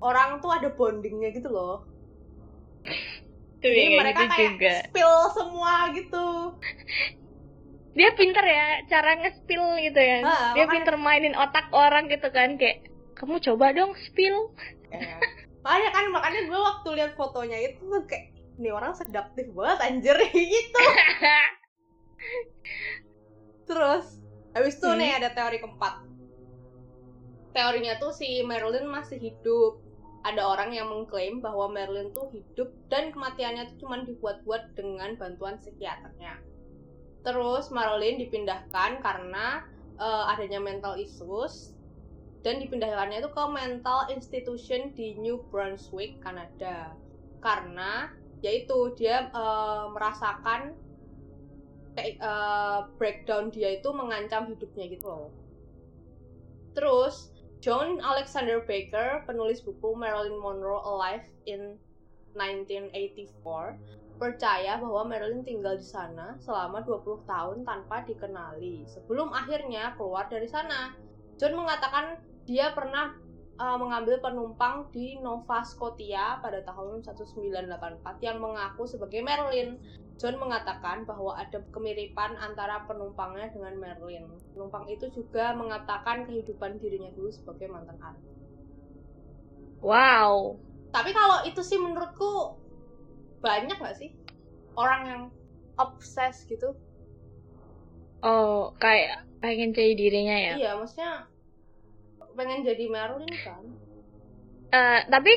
[0.00, 1.84] orang tuh ada bondingnya gitu loh.
[3.60, 4.74] Tuh, jadi mereka gitu kayak juga.
[4.88, 6.26] spill semua gitu.
[7.96, 10.18] Dia pinter ya cara nge-spill gitu ya.
[10.26, 10.72] Nah, dia makanya...
[10.74, 14.50] pinter mainin otak orang gitu kan kayak kamu coba dong spill.
[14.90, 15.18] Ya.
[15.64, 20.16] makanya kan makanya gue waktu lihat fotonya itu tuh kayak ini orang sedaktif banget anjir
[20.34, 20.82] gitu
[23.64, 24.20] Terus
[24.52, 24.98] habis itu hmm.
[25.00, 25.94] nih ada teori keempat.
[27.54, 29.80] Teorinya tuh si Marilyn masih hidup.
[30.24, 35.60] Ada orang yang mengklaim bahwa Marilyn tuh hidup dan kematiannya tuh cuma dibuat-buat dengan bantuan
[35.60, 36.40] psikiaternya.
[37.20, 39.68] Terus Marilyn dipindahkan karena
[40.00, 41.76] uh, adanya mental issues
[42.44, 46.92] dan dipindahkannya itu ke mental institution di New Brunswick, Kanada.
[47.40, 48.12] Karena
[48.44, 50.76] yaitu dia uh, merasakan
[51.94, 55.30] kayak uh, breakdown dia itu mengancam hidupnya gitu loh.
[56.74, 57.30] Terus
[57.64, 61.80] John Alexander Baker, penulis buku Marilyn Monroe Alive in
[62.36, 70.28] 1984, percaya bahwa Marilyn tinggal di sana selama 20 tahun tanpa dikenali sebelum akhirnya keluar
[70.28, 70.92] dari sana.
[71.40, 73.16] John mengatakan dia pernah
[73.58, 79.78] uh, mengambil penumpang di Nova Scotia pada tahun 1984 yang mengaku sebagai Marilyn.
[80.14, 84.30] John mengatakan bahwa ada kemiripan antara penumpangnya dengan Marilyn.
[84.54, 88.38] Penumpang itu juga mengatakan kehidupan dirinya dulu sebagai mantan artis.
[89.82, 90.54] Wow.
[90.94, 92.54] Tapi kalau itu sih menurutku
[93.42, 94.14] banyak gak sih
[94.78, 95.22] orang yang
[95.74, 96.78] obses gitu?
[98.22, 100.54] Oh, kayak pengen jadi dirinya ya?
[100.56, 101.28] Iya, maksudnya
[102.34, 103.64] pengen jadi Marilyn kan?
[104.74, 105.32] Uh, tapi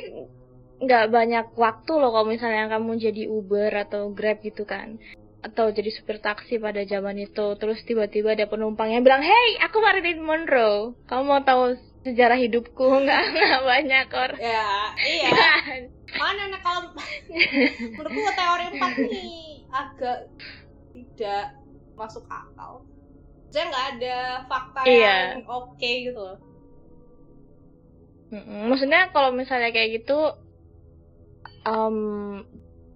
[0.78, 5.02] nggak banyak waktu loh kalau misalnya kamu jadi Uber atau Grab gitu kan.
[5.42, 9.82] Atau jadi supir taksi pada zaman itu terus tiba-tiba ada penumpang yang bilang hey aku
[9.82, 10.98] Marilyn Monroe.
[11.10, 12.86] Kamu mau tahu sejarah hidupku?
[13.06, 14.32] Nggak nggak banyak kor.
[14.38, 15.30] Ya iya.
[15.68, 15.84] Kan?
[16.08, 16.82] mana nih kalau
[18.00, 19.28] menurutku teori empat ini
[19.70, 20.32] agak
[20.96, 21.46] tidak
[22.00, 22.86] masuk akal.
[23.52, 25.36] Saya nggak ada fakta iya.
[25.36, 26.47] yang oke okay gitu loh
[28.68, 30.36] maksudnya kalau misalnya kayak gitu
[31.64, 31.98] um,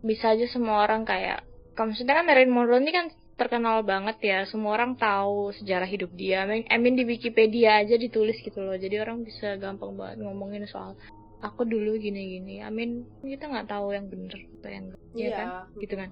[0.03, 1.45] bisa aja semua orang kayak
[1.77, 3.05] maksudnya kan Marilyn Monroe ini kan
[3.39, 6.45] terkenal banget ya semua orang tahu sejarah hidup dia.
[6.45, 8.77] I mean di Wikipedia aja ditulis gitu loh.
[8.77, 10.93] Jadi orang bisa gampang banget ngomongin soal
[11.41, 12.61] aku dulu gini-gini.
[12.61, 15.37] I mean kita nggak tahu yang bener atau yang enggak iya.
[15.41, 15.49] kan?
[15.73, 16.09] Gitu kan?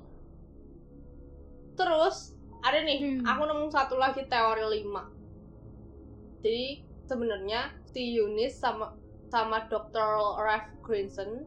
[1.77, 2.33] Terus
[2.65, 3.23] ada nih hmm.
[3.29, 5.13] aku nemu satu lagi teori lima.
[6.41, 8.97] Jadi sebenarnya si Yunis sama
[9.29, 10.37] sama Dr.
[10.37, 11.45] Ralph Grinson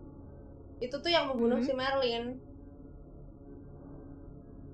[0.83, 1.67] itu tuh yang membunuh hmm.
[1.67, 2.25] si Merlin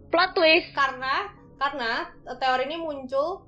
[0.09, 0.73] plot twist.
[0.73, 1.29] Karena
[1.61, 2.09] karena
[2.41, 3.45] teori ini muncul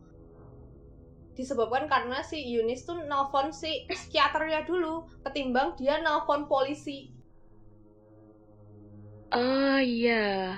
[1.39, 7.09] disebabkan karena si Yunis tuh nelfon si psikiaternya dulu ketimbang dia nelfon polisi.
[9.33, 10.53] Oh iya.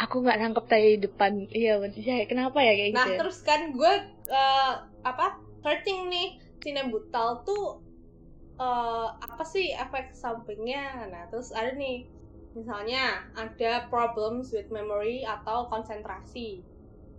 [0.00, 1.48] Aku nggak nangkep tadi depan.
[1.52, 3.92] Iya ya, kenapa ya kayak nah, gitu nah terus kan gue
[4.32, 4.72] uh,
[5.04, 6.28] apa searching nih
[6.66, 7.85] Butal tuh
[8.60, 11.08] uh, apa sih efek sampingnya?
[11.08, 12.08] Nah terus ada nih
[12.56, 16.64] misalnya ada problems with memory atau konsentrasi.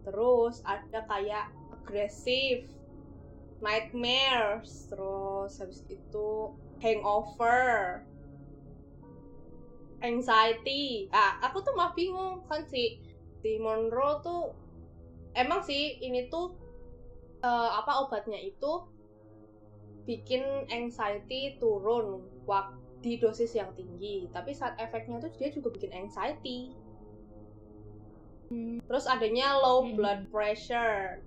[0.06, 2.66] Terus ada kayak agresif
[3.58, 8.02] nightmares terus habis itu hangover
[10.02, 11.10] anxiety.
[11.10, 13.02] Ah aku tuh mah bingung kan si
[13.42, 14.54] si Monroe tuh
[15.38, 16.54] emang sih ini tuh
[17.46, 18.97] uh, apa obatnya itu
[20.08, 20.42] bikin
[20.72, 24.30] anxiety turun waktu di dosis yang tinggi.
[24.34, 26.74] Tapi saat efeknya tuh dia juga bikin anxiety.
[28.48, 28.80] Hmm.
[28.88, 30.00] terus adanya low hmm.
[30.00, 31.20] blood pressure.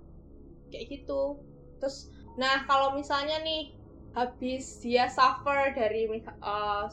[0.73, 1.37] Kayak gitu.
[1.77, 3.77] Terus nah kalau misalnya nih
[4.17, 6.09] habis dia suffer dari
[6.41, 6.89] uh,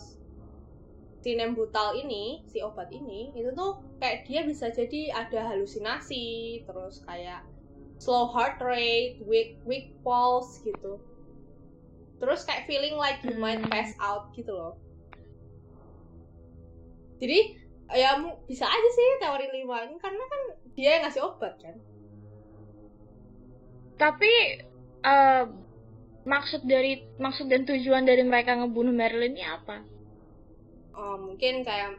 [1.24, 6.60] sinembutal ini si obat ini itu tuh kayak dia bisa jadi ada halusinasi.
[6.68, 7.48] Terus kayak
[7.96, 11.00] slow heart rate weak weak pulse gitu
[12.18, 13.70] terus kayak feeling like you might hmm.
[13.70, 14.74] pass out gitu loh
[17.18, 17.56] jadi
[17.94, 20.42] ya bisa aja sih teori lima ini karena kan
[20.76, 21.74] dia yang ngasih obat kan
[23.98, 24.30] tapi
[25.02, 25.50] uh,
[26.28, 29.82] maksud dari maksud dan tujuan dari mereka ngebunuh Marilyn ini apa?
[30.92, 31.98] Oh, mungkin kayak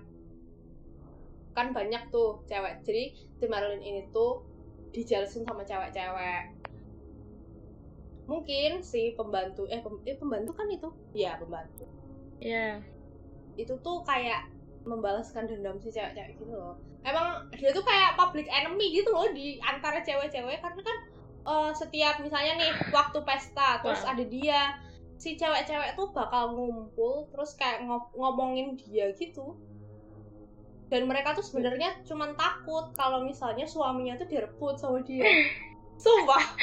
[1.57, 4.47] kan banyak tuh cewek jadi si Marilyn ini tuh
[4.95, 6.58] dijelasin sama cewek-cewek
[8.29, 10.89] mungkin si pembantu eh, pem, eh pembantu kan itu?
[11.17, 11.89] Ya pembantu.
[12.37, 12.75] Ya yeah.
[13.57, 14.47] itu tuh kayak
[14.85, 16.77] membalaskan dendam si cewek-cewek gitu loh.
[17.01, 20.97] Emang dia tuh kayak public enemy gitu loh di antara cewek-cewek karena kan
[21.43, 24.77] uh, setiap misalnya nih waktu pesta terus ada dia
[25.19, 27.83] si cewek-cewek tuh bakal ngumpul terus kayak
[28.15, 29.57] ngomongin dia gitu.
[30.89, 35.27] Dan mereka tuh sebenarnya cuman takut kalau misalnya suaminya tuh direbut sama dia.
[36.03, 36.55] Sumpah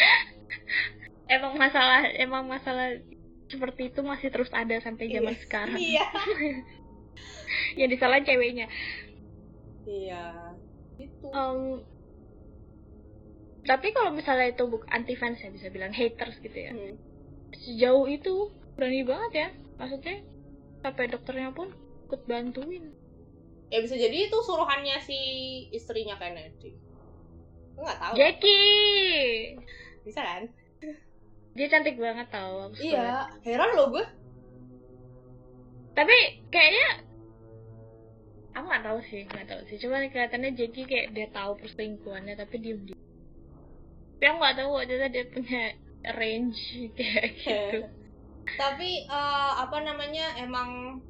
[1.26, 3.02] emang masalah emang masalah
[3.46, 5.42] seperti itu masih terus ada sampai zaman iya.
[5.42, 5.78] sekarang.
[5.78, 6.06] Iya.
[7.78, 8.66] Yang disalah ceweknya.
[9.86, 10.24] Iya.
[10.98, 11.82] Itu um,
[13.66, 16.72] tapi kalau misalnya itu buk anti fans ya bisa bilang haters gitu ya.
[16.74, 16.96] Hmm.
[17.54, 19.48] sejauh itu berani banget ya.
[19.78, 20.22] Maksudnya
[20.82, 21.70] sampai dokternya pun
[22.10, 22.90] ikut bantuin.
[23.70, 25.18] Ya bisa jadi itu suruhannya si
[25.74, 26.74] istrinya Kennedy.
[27.78, 28.14] Nggak tahu.
[28.14, 29.58] Jackie!
[30.06, 30.46] Bisa kan
[31.56, 34.06] dia cantik banget tau iya heran loh gue.
[35.96, 36.16] Tapi
[36.52, 36.88] kayaknya
[38.52, 39.76] aku nggak tahu sih nggak tahu sih.
[39.80, 43.00] Cuma kelihatannya Jackie kayak dia tahu perselingkuhannya tapi diem diem.
[44.20, 45.62] Tapi aku nggak tahu aja dia punya
[46.20, 46.60] range
[46.92, 47.80] kayak gitu.
[48.60, 51.00] Tapi uh, apa namanya emang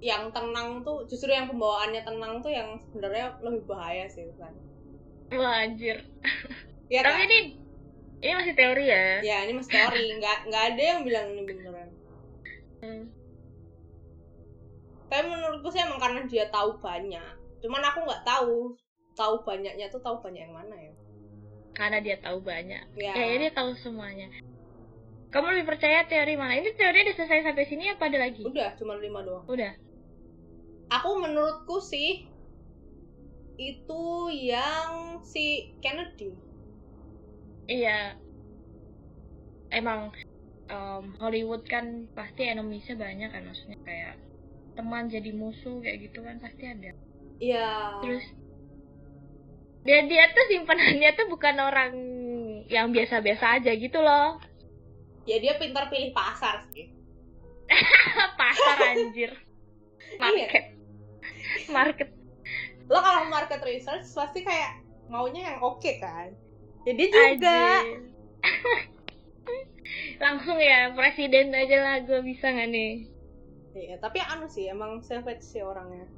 [0.00, 4.56] yang tenang tuh justru yang pembawaannya tenang tuh yang sebenarnya lebih bahaya sih kan
[5.36, 6.02] wah anjir.
[6.90, 7.28] Ya, tapi kan?
[7.30, 7.38] ini
[8.20, 9.04] ini masih teori ya?
[9.24, 10.04] Ya ini masih teori.
[10.20, 11.90] Nggak nggak ada yang bilang ini beneran.
[12.80, 13.04] Hmm.
[15.10, 17.34] tapi menurutku sih emang karena dia tahu banyak.
[17.60, 18.78] Cuman aku nggak tahu
[19.18, 20.94] tahu banyaknya tuh tahu banyak yang mana ya.
[21.74, 22.84] Karena dia tahu banyak.
[22.94, 23.12] Ya.
[23.12, 24.30] ya dia tahu semuanya.
[25.34, 26.62] Kamu lebih percaya teori mana?
[26.62, 28.46] Ini teori udah selesai sampai sini apa ada lagi?
[28.46, 29.44] Udah cuma lima doang.
[29.50, 29.74] Udah.
[30.94, 32.30] Aku menurutku sih
[33.58, 36.49] itu yang si Kennedy
[37.70, 38.18] iya.
[39.70, 40.10] Emang
[40.66, 44.14] um, Hollywood kan pasti enemisnya banyak kan maksudnya kayak
[44.74, 46.90] teman jadi musuh kayak gitu kan pasti ada.
[47.38, 47.70] Iya.
[48.02, 48.24] Terus
[49.86, 51.92] dia dia tuh simpanannya tuh bukan orang
[52.66, 54.42] yang biasa-biasa aja gitu loh.
[55.24, 56.90] Ya dia pintar pilih pasar sih.
[58.40, 59.30] Pasar anjir.
[60.18, 60.74] Market.
[61.70, 62.08] Market.
[62.90, 66.34] Lo kalau market research pasti kayak maunya yang oke okay, kan
[66.84, 67.60] jadi juga
[70.24, 72.92] langsung ya presiden aja lah gue bisa nggak nih
[73.76, 76.08] iya tapi anu sih emang savage sih orangnya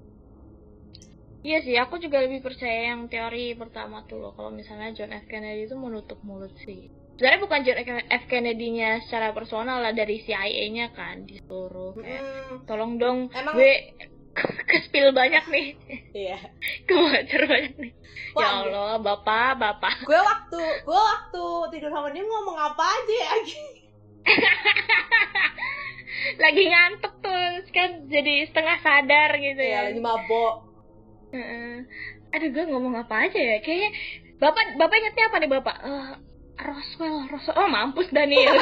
[1.42, 4.30] Iya sih, aku juga lebih percaya yang teori pertama tuh loh.
[4.38, 5.26] Kalau misalnya John F.
[5.26, 6.86] Kennedy itu menutup mulut sih.
[7.18, 8.24] Sebenarnya bukan John F.
[8.30, 12.56] Kennedy-nya secara personal lah dari CIA-nya kan disuruh kayak hmm.
[12.70, 13.58] tolong dong Emang...
[13.58, 13.72] gue
[14.68, 15.66] ke spill banyak nih.
[16.16, 16.38] Iya.
[16.88, 17.92] Kebocor banyak nih.
[17.92, 18.00] Ya
[18.32, 20.08] Wah, ya Allah, Bapak, Bapak.
[20.08, 21.44] Gue waktu gue waktu
[21.76, 23.32] tidur sama dia ngomong apa aja ya?
[26.44, 29.84] lagi ngantuk tuh kan jadi setengah sadar gitu ya.
[29.84, 30.72] ya lagi mabok
[31.32, 31.80] Uh,
[32.28, 33.88] aduh gue ngomong apa aja ya kayaknya
[34.36, 36.12] bapak bapak ingetnya apa nih bapak uh,
[36.60, 38.52] Roswell Roswell oh mampus Daniel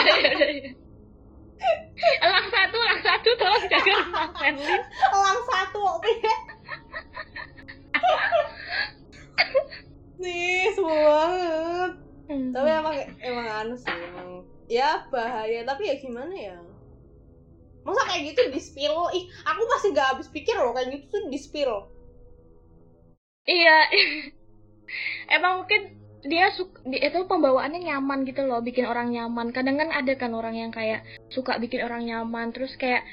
[2.25, 6.12] elang satu elang satu tolong jaga rumah Merlin elang satu oke
[10.20, 11.92] nih semua banget.
[12.31, 12.55] Hmm.
[12.55, 15.66] tapi emang emang anu sih emang ya bahaya.
[15.66, 16.59] Tapi ya gimana ya?
[17.83, 19.11] Masa kayak gitu di spill?
[19.16, 21.90] Ih aku masih gak habis pikir loh kayak gitu tuh di spill.
[23.49, 23.79] Iya.
[25.37, 29.52] Emang mungkin dia suka itu pembawaannya nyaman gitu loh bikin orang nyaman.
[29.56, 33.04] Kadang kan ada kan orang yang kayak suka bikin orang nyaman terus kayak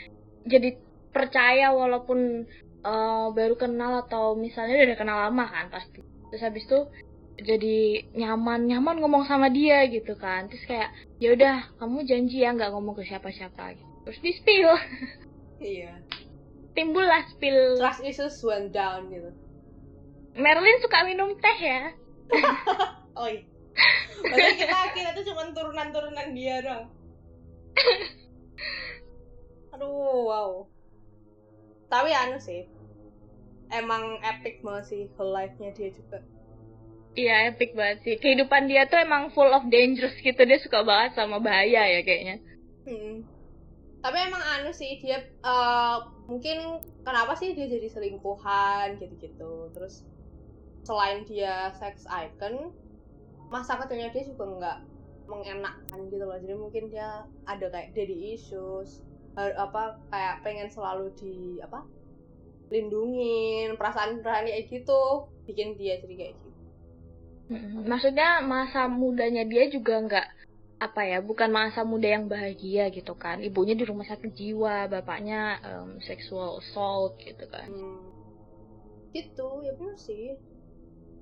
[0.43, 0.75] jadi
[1.15, 2.43] percaya walaupun
[2.83, 6.03] uh, baru kenal atau misalnya udah kenal lama kan pasti.
[6.31, 6.79] Terus habis itu
[7.37, 10.51] jadi nyaman nyaman ngomong sama dia gitu kan.
[10.51, 10.89] Terus kayak
[11.23, 13.93] ya udah kamu janji ya nggak ngomong ke siapa-siapa gitu.
[14.03, 14.71] terus di spill.
[15.57, 16.05] Iya.
[16.77, 17.81] Timbul lah spill.
[17.81, 19.33] Trust issues went down gitu.
[20.37, 21.97] Merlin suka minum teh ya
[23.19, 23.43] oh iya
[24.33, 26.83] Padahal kita kita tuh cuma turunan-turunan dia dong
[29.77, 30.51] aduh wow
[31.87, 32.65] tapi anu sih
[33.69, 36.19] emang epic banget sih whole life-nya dia juga
[37.17, 38.15] Iya epic banget sih.
[38.21, 40.37] Kehidupan dia tuh emang full of dangerous gitu.
[40.37, 42.37] Dia suka banget sama bahaya ya kayaknya.
[42.85, 43.25] Hmm.
[44.05, 49.73] Tapi emang anu sih dia uh, mungkin kenapa sih dia jadi selingkuhan gitu-gitu.
[49.73, 50.05] Terus
[50.87, 52.71] selain dia sex icon
[53.51, 54.77] masa kecilnya dia juga nggak
[55.27, 56.39] mengenakkan gitu loh.
[56.39, 59.03] Jadi mungkin dia ada kayak daddy issues
[59.37, 61.83] apa kayak pengen selalu di apa
[62.73, 66.49] lindungin perasaan perasaan kayak gitu bikin dia jadi kayak gitu.
[67.87, 70.27] Maksudnya masa mudanya dia juga nggak
[70.77, 73.43] apa ya bukan masa muda yang bahagia gitu kan.
[73.43, 77.67] Ibunya di rumah sakit jiwa bapaknya um, sexual assault gitu kan.
[77.67, 78.03] Hmm.
[79.15, 80.37] gitu ya benar sih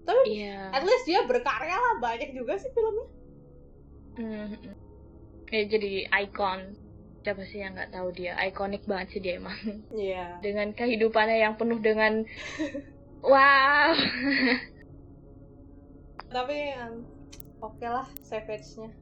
[0.05, 0.69] tapi yeah.
[0.69, 3.07] at least dia berkarya lah banyak juga sih filmnya.
[4.15, 4.55] Hmm.
[5.51, 6.71] kayak jadi icon
[7.25, 8.37] siapa sih yang nggak tahu dia?
[8.37, 9.57] Ikonik banget sih dia emang.
[9.89, 10.37] Yeah.
[10.45, 12.21] dengan kehidupannya yang penuh dengan
[13.25, 13.91] wow.
[16.29, 17.01] Tapi um,
[17.65, 18.93] oke okay lah savage-nya.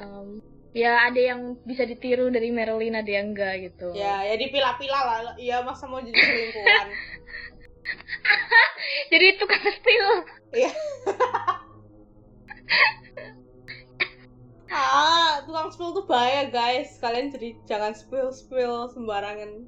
[0.00, 0.40] Um,
[0.72, 3.92] ya ada yang bisa ditiru dari Marilyn ada yang enggak gitu.
[3.92, 5.18] Ya ya dipilah-pilah lah.
[5.36, 6.88] Iya masa mau jadi selingkuhan
[9.12, 10.08] jadi tukang spill
[10.54, 10.72] iya.
[14.70, 16.94] Ah tukang spill tuh bahaya guys.
[17.02, 19.66] Kalian jadi jangan spill spill sembarangan.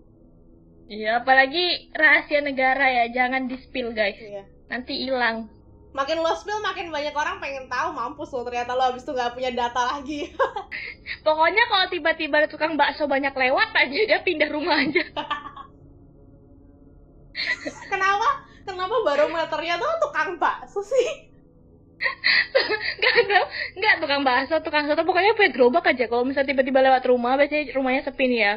[0.87, 3.05] Iya apalagi rahasia negara ya.
[3.11, 4.17] Jangan di spill guys.
[4.17, 4.47] Iya.
[4.71, 5.53] nanti hilang.
[5.93, 8.47] Makin lo spill makin banyak orang pengen tahu mampus lo.
[8.47, 10.33] Ternyata lo habis itu nggak punya data lagi.
[11.27, 15.03] Pokoknya kalau tiba-tiba ada tukang bakso banyak lewat aja dia pindah rumah aja
[17.91, 18.29] kenapa
[18.65, 21.33] kenapa barometernya tuh tukang bakso sih
[23.03, 23.47] Gak ada,
[23.79, 26.11] nggak tukang bakso, tukang soto, pokoknya punya gerobak aja.
[26.11, 28.55] Kalau misalnya tiba-tiba lewat rumah, biasanya rumahnya sepi nih ya.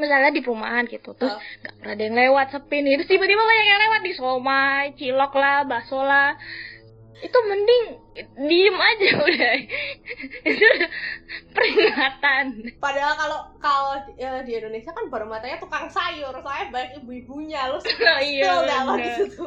[0.00, 2.92] Misalnya di perumahan gitu, terus nggak pernah ada yang lewat sepi nih.
[2.96, 6.40] Terus tiba-tiba banyak yang lewat di somai, cilok lah, bakso lah
[7.20, 7.84] itu mending
[8.48, 9.54] diem aja udah.
[10.44, 10.68] Itu
[11.52, 12.44] peringatan.
[12.80, 16.32] Padahal kalau kalau ya, di Indonesia kan baru matanya tukang sayur.
[16.32, 17.68] Soalnya banyak ibu-ibunya.
[17.70, 18.52] Lu oh, iya,
[18.96, 19.46] di situ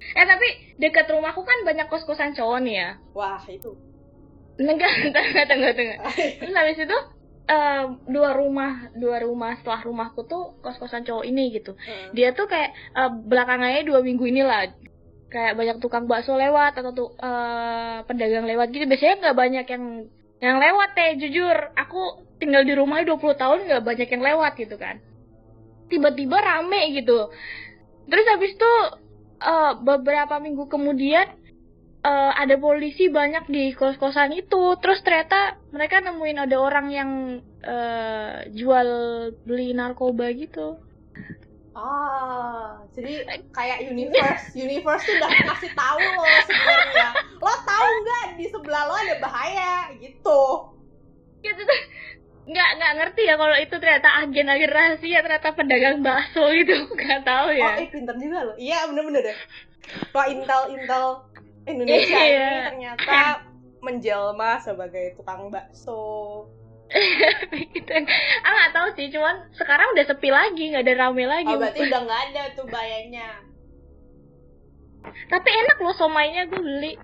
[0.00, 0.48] eh tapi
[0.80, 2.90] dekat rumahku kan banyak kos-kosan cowok nih ya.
[3.12, 3.76] Wah itu.
[4.56, 5.98] Enggak tengah tengah tengah
[6.40, 6.98] terus habis itu
[7.48, 11.76] uh, dua rumah dua rumah setelah rumahku tuh kos-kosan cowok ini gitu.
[11.76, 12.16] Hmm.
[12.16, 14.72] dia tuh kayak uh, belakangannya dua minggu inilah
[15.30, 18.84] kayak banyak tukang bakso lewat atau tuh eh, pedagang lewat gitu.
[18.84, 19.84] Biasanya nggak banyak yang
[20.42, 21.56] yang lewat teh jujur.
[21.78, 24.98] Aku tinggal di rumah 20 tahun nggak banyak yang lewat gitu kan.
[25.86, 27.30] Tiba-tiba rame gitu.
[28.10, 28.72] Terus habis itu
[29.40, 31.30] eh, beberapa minggu kemudian
[32.02, 34.74] eh, ada polisi banyak di kos-kosan itu.
[34.82, 37.10] Terus ternyata mereka nemuin ada orang yang
[37.62, 38.88] eh, jual
[39.46, 40.89] beli narkoba gitu
[41.80, 43.24] Ah, jadi
[43.56, 47.08] kayak universe, universe tuh udah kasih tahu lo sebenarnya.
[47.40, 50.42] Lo tahu nggak di sebelah lo ada bahaya gitu.
[51.40, 51.80] gitu tuh
[52.50, 57.48] nggak nggak ngerti ya kalau itu ternyata agen-agen rahasia ternyata pedagang bakso gitu nggak tahu
[57.48, 58.52] Oh, ya eh pinter juga lo.
[58.60, 59.36] Iya, bener-bener deh.
[60.12, 61.04] Wah, Intel Intel
[61.64, 62.44] Indonesia Iya.
[62.44, 63.20] ini ternyata
[63.80, 66.44] menjelma sebagai tukang bakso.
[67.74, 67.92] gitu.
[68.42, 71.86] Ah nggak tahu sih cuman sekarang udah sepi lagi nggak ada rame lagi Oh, berarti
[71.86, 73.28] udah nggak ada tuh bahayanya.
[75.32, 76.92] tapi enak loh somainya gue beli.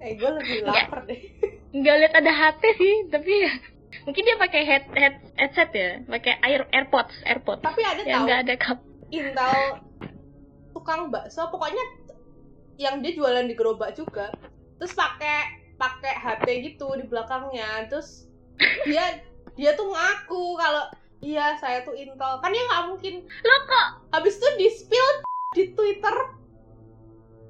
[0.00, 1.20] Eh, gue lebih lapar deh.
[1.76, 3.52] nggak lihat ada HT sih tapi ya
[4.08, 7.60] mungkin dia pakai head, head headset ya pakai air airpods airpods.
[7.60, 8.80] Tapi ada yang nggak ada kap
[9.12, 9.84] Intel
[10.72, 11.84] tukang bakso pokoknya
[12.80, 14.32] yang dia jualan di gerobak juga
[14.80, 17.88] terus pakai pakai HP gitu di belakangnya.
[17.88, 18.28] Terus
[18.84, 19.24] dia
[19.56, 20.84] dia tuh ngaku kalau
[21.24, 23.14] iya saya tuh Intel kan dia nggak mungkin.
[23.24, 23.88] Lo kok?
[24.12, 25.08] Habis itu di spill
[25.56, 26.16] di Twitter.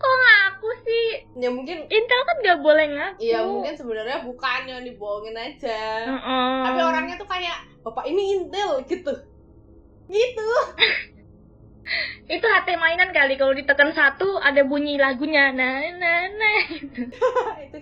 [0.01, 1.07] Kok ngaku sih?
[1.43, 3.19] Ya mungkin Intel kan nggak boleh ngaku.
[3.19, 6.07] Iya mungkin sebenarnya bukan yang dibohongin aja.
[6.07, 6.55] Mm-mm.
[6.71, 9.13] tapi orangnya tuh kayak bapak ini Intel gitu.
[10.11, 10.49] Gitu
[12.31, 17.03] itu HT mainan kali kalau ditekan satu ada bunyi lagunya nah nah nah gitu.
[17.67, 17.79] itu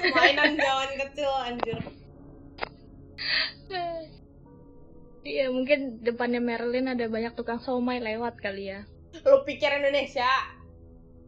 [0.00, 1.78] kan mainan zaman kecil anjir
[5.20, 8.88] Iya mungkin depannya Marilyn ada banyak tukang somai lewat kali ya.
[9.28, 10.24] lu pikir Indonesia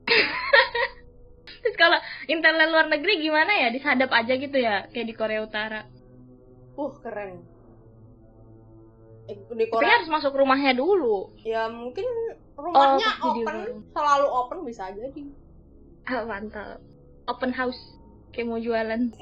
[1.63, 3.69] Terus kalau internet luar negeri gimana ya?
[3.71, 5.87] Disadap aja gitu ya, kayak di Korea Utara.
[6.73, 7.52] uh keren
[9.35, 11.33] Di Tapi harus masuk rumahnya dulu.
[11.43, 12.05] ya mungkin
[12.55, 13.57] rumahnya Oh, open
[13.91, 15.23] selalu open bisa jadi
[16.03, 16.83] Ah, mantap.
[17.27, 17.79] Open house.
[18.31, 19.01] Kayak mau jualan.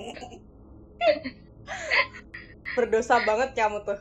[2.70, 3.98] berdosa banget kamu tuh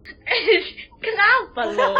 [1.04, 1.92] Kenapa lo?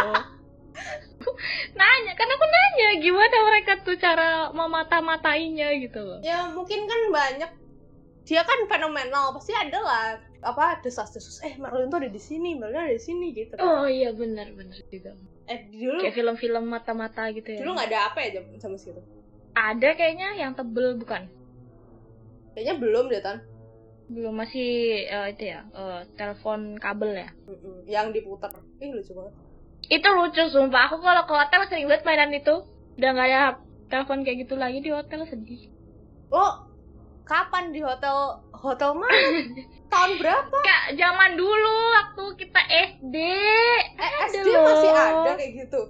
[1.77, 6.19] nanya, kan aku nanya gimana mereka tuh cara memata-matainya gitu loh.
[6.21, 7.51] ya mungkin kan banyak
[8.21, 10.05] dia kan fenomenal pasti ada lah
[10.41, 13.65] apa desas-desus eh Marilyn tuh ada di sini Marilyn ada di sini gitu kan.
[13.65, 15.17] Oh iya benar-benar juga.
[15.45, 17.59] eh dulu Kayak film-film mata-mata gitu ya.
[17.59, 19.01] dulu nggak ada apa ya jam sama segitu
[19.51, 21.27] Ada kayaknya yang tebel bukan?
[22.51, 23.37] kayaknya belum deh tan
[24.07, 24.69] Belum masih
[25.07, 27.31] eh, itu ya, eh, telepon kabel ya.
[27.87, 29.33] Yang diputar ih lucu banget
[29.87, 30.87] Itu lucu sumpah.
[30.87, 32.59] Aku kalau ke hotel sering banget mainan itu.
[32.95, 33.41] Udah nggak ada
[33.87, 35.71] telepon kayak gitu lagi di hotel sedih.
[36.27, 36.70] lo
[37.31, 39.15] kapan di hotel hotel mana?
[39.91, 40.51] Tahun berapa?
[40.51, 42.61] Kak, zaman dulu waktu kita
[42.99, 43.15] SD.
[43.95, 44.67] eh SD loh.
[44.67, 45.81] masih ada kayak gitu?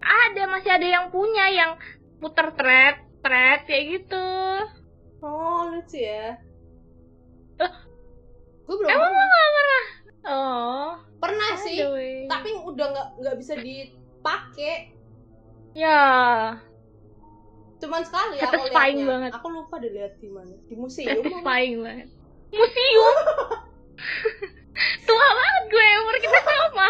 [0.00, 1.72] Ada, masih ada yang punya yang
[2.20, 4.28] puter thread, thread kayak gitu.
[5.20, 6.36] oh lucu ya.
[7.60, 7.74] Lah,
[8.64, 9.28] gue belum Emang pernah.
[9.28, 9.84] nggak pernah?
[10.20, 10.88] Oh,
[11.20, 11.96] pernah sih aduh,
[12.28, 14.96] tapi udah nggak nggak bisa dipakai.
[15.76, 16.00] Ya,
[17.80, 19.08] cuman sekali aku Satisfying liatnya.
[19.08, 19.30] banget.
[19.32, 22.08] aku lupa deh lihat di mana di museum satisfying banget.
[22.50, 23.16] Museum.
[25.06, 26.88] Tua banget gue, umur kita sama.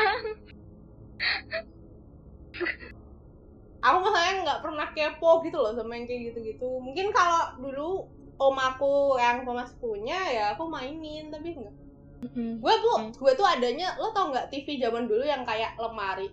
[3.81, 7.91] aku masalahnya nggak pernah kepo gitu loh sama yang kayak gitu-gitu mungkin kalau dulu
[8.37, 11.75] om aku yang Thomas punya ya aku mainin tapi enggak
[12.61, 13.09] gue tuh Hmm.
[13.17, 16.29] gue tuh adanya lo tau nggak TV zaman dulu yang kayak lemari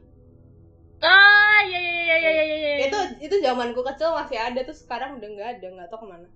[0.97, 2.75] Ah, iya iya iya iya iya iya.
[2.89, 6.27] itu itu zamanku kecil masih ada tuh sekarang udah nggak ada nggak tau ke mana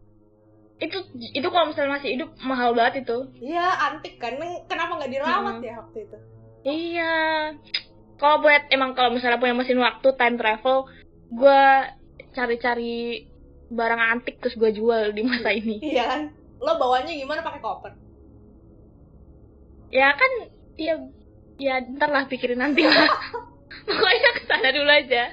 [0.78, 0.98] itu
[1.34, 3.18] itu kalau misalnya masih hidup mahal banget itu.
[3.38, 4.34] Iya antik kan
[4.66, 5.66] kenapa nggak dirawat Hmm.
[5.66, 6.18] ya waktu itu
[6.62, 7.14] Iya.
[8.18, 10.86] Kalau buat emang kalau misalnya punya mesin waktu time travel,
[11.34, 11.64] gue
[12.34, 13.26] cari-cari
[13.70, 15.82] barang antik terus gue jual di masa ini.
[15.82, 16.22] iya kan
[16.62, 17.94] lo bawanya gimana pakai koper
[19.92, 20.32] Ya kan,
[20.78, 20.96] ya
[21.58, 23.06] ya ntar lah pikirin nanti lah.
[23.88, 25.24] Pokoknya ke sana dulu aja.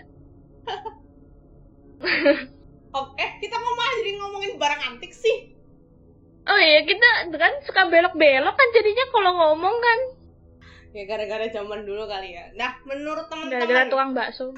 [2.94, 5.58] oke kita kok malah jadi ngomongin barang antik sih.
[6.48, 9.98] Oh iya kita kan suka belok-belok kan jadinya kalau ngomong kan.
[10.96, 12.48] Ya gara-gara zaman dulu kali ya.
[12.56, 14.54] Nah menurut gara-gara teman-teman tukang bakso.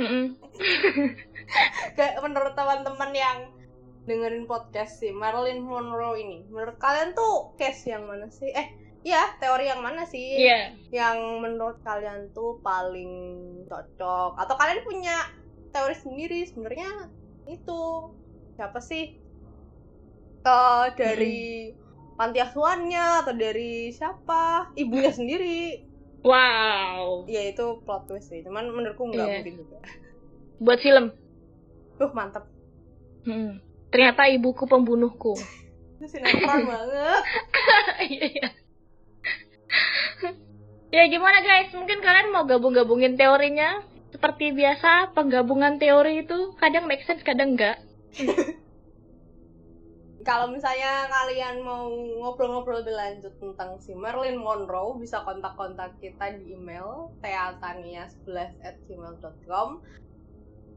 [1.96, 3.38] Kayak menurut teman-teman yang
[4.08, 8.48] dengerin podcast si Marilyn Monroe ini menurut kalian tuh case yang mana sih?
[8.48, 10.76] Eh iya teori yang mana sih Iya.
[10.90, 13.10] yang menurut kalian tuh paling
[13.64, 15.16] cocok atau kalian punya
[15.70, 17.08] teori sendiri sebenarnya
[17.46, 17.80] itu
[18.54, 19.16] siapa sih
[20.40, 21.72] atau dari
[22.14, 25.88] panti asuhannya atau dari siapa ibunya sendiri
[26.20, 27.24] Wow.
[27.24, 29.34] ya itu plot twist sih cuman menurutku nggak Iya.
[29.38, 29.78] mungkin juga
[30.58, 31.06] Buat film.
[31.96, 32.44] tuh mantep
[33.20, 33.60] Hmm.
[33.90, 35.36] Ternyata ibuku pembunuhku.
[35.94, 37.22] itu sinetron banget
[38.06, 38.48] Iya, iya.
[40.90, 41.70] Ya gimana guys?
[41.74, 43.82] Mungkin kalian mau gabung-gabungin teorinya?
[44.10, 47.78] Seperti biasa, penggabungan teori itu kadang make sense, kadang enggak.
[50.20, 56.52] kalau misalnya kalian mau ngobrol-ngobrol lebih lanjut tentang si Marilyn Monroe bisa kontak-kontak kita di
[56.52, 59.80] email teatania11 at gmail.com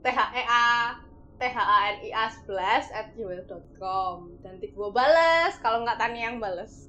[0.04, 0.96] t h e a
[1.40, 4.16] t h a n i a 11 at gmail.com
[4.48, 6.88] nanti gue bales kalau nggak Tania yang bales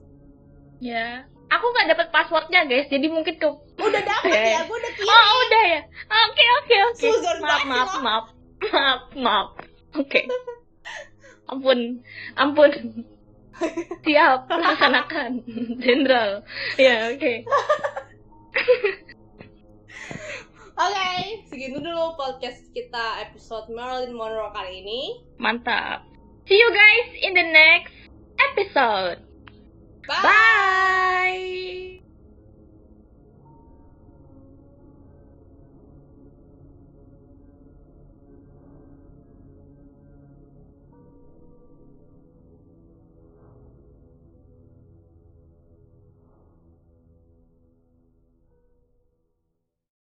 [0.82, 1.24] Ya.
[1.55, 3.48] Aku nggak dapat passwordnya guys, jadi mungkin ke
[3.78, 4.42] udah dapet Oke.
[4.55, 5.80] ya gue udah kirim Oh udah ya.
[6.11, 7.09] Oke oke oke.
[7.42, 8.26] Maaf maaf maaf
[8.72, 9.48] maaf maaf.
[9.94, 10.20] Oke.
[11.46, 12.02] Ampun
[12.34, 12.70] ampun.
[14.02, 15.30] Siap laksanakan
[15.78, 16.42] jenderal.
[16.74, 17.34] Ya oke.
[20.74, 21.09] oke
[21.55, 25.00] segitu dulu podcast kita episode Marilyn Monroe kali ini
[25.38, 26.02] Mantap.
[26.50, 27.94] See you guys in the next
[28.52, 29.22] episode.
[30.07, 30.14] Bye.
[30.22, 32.03] Bye.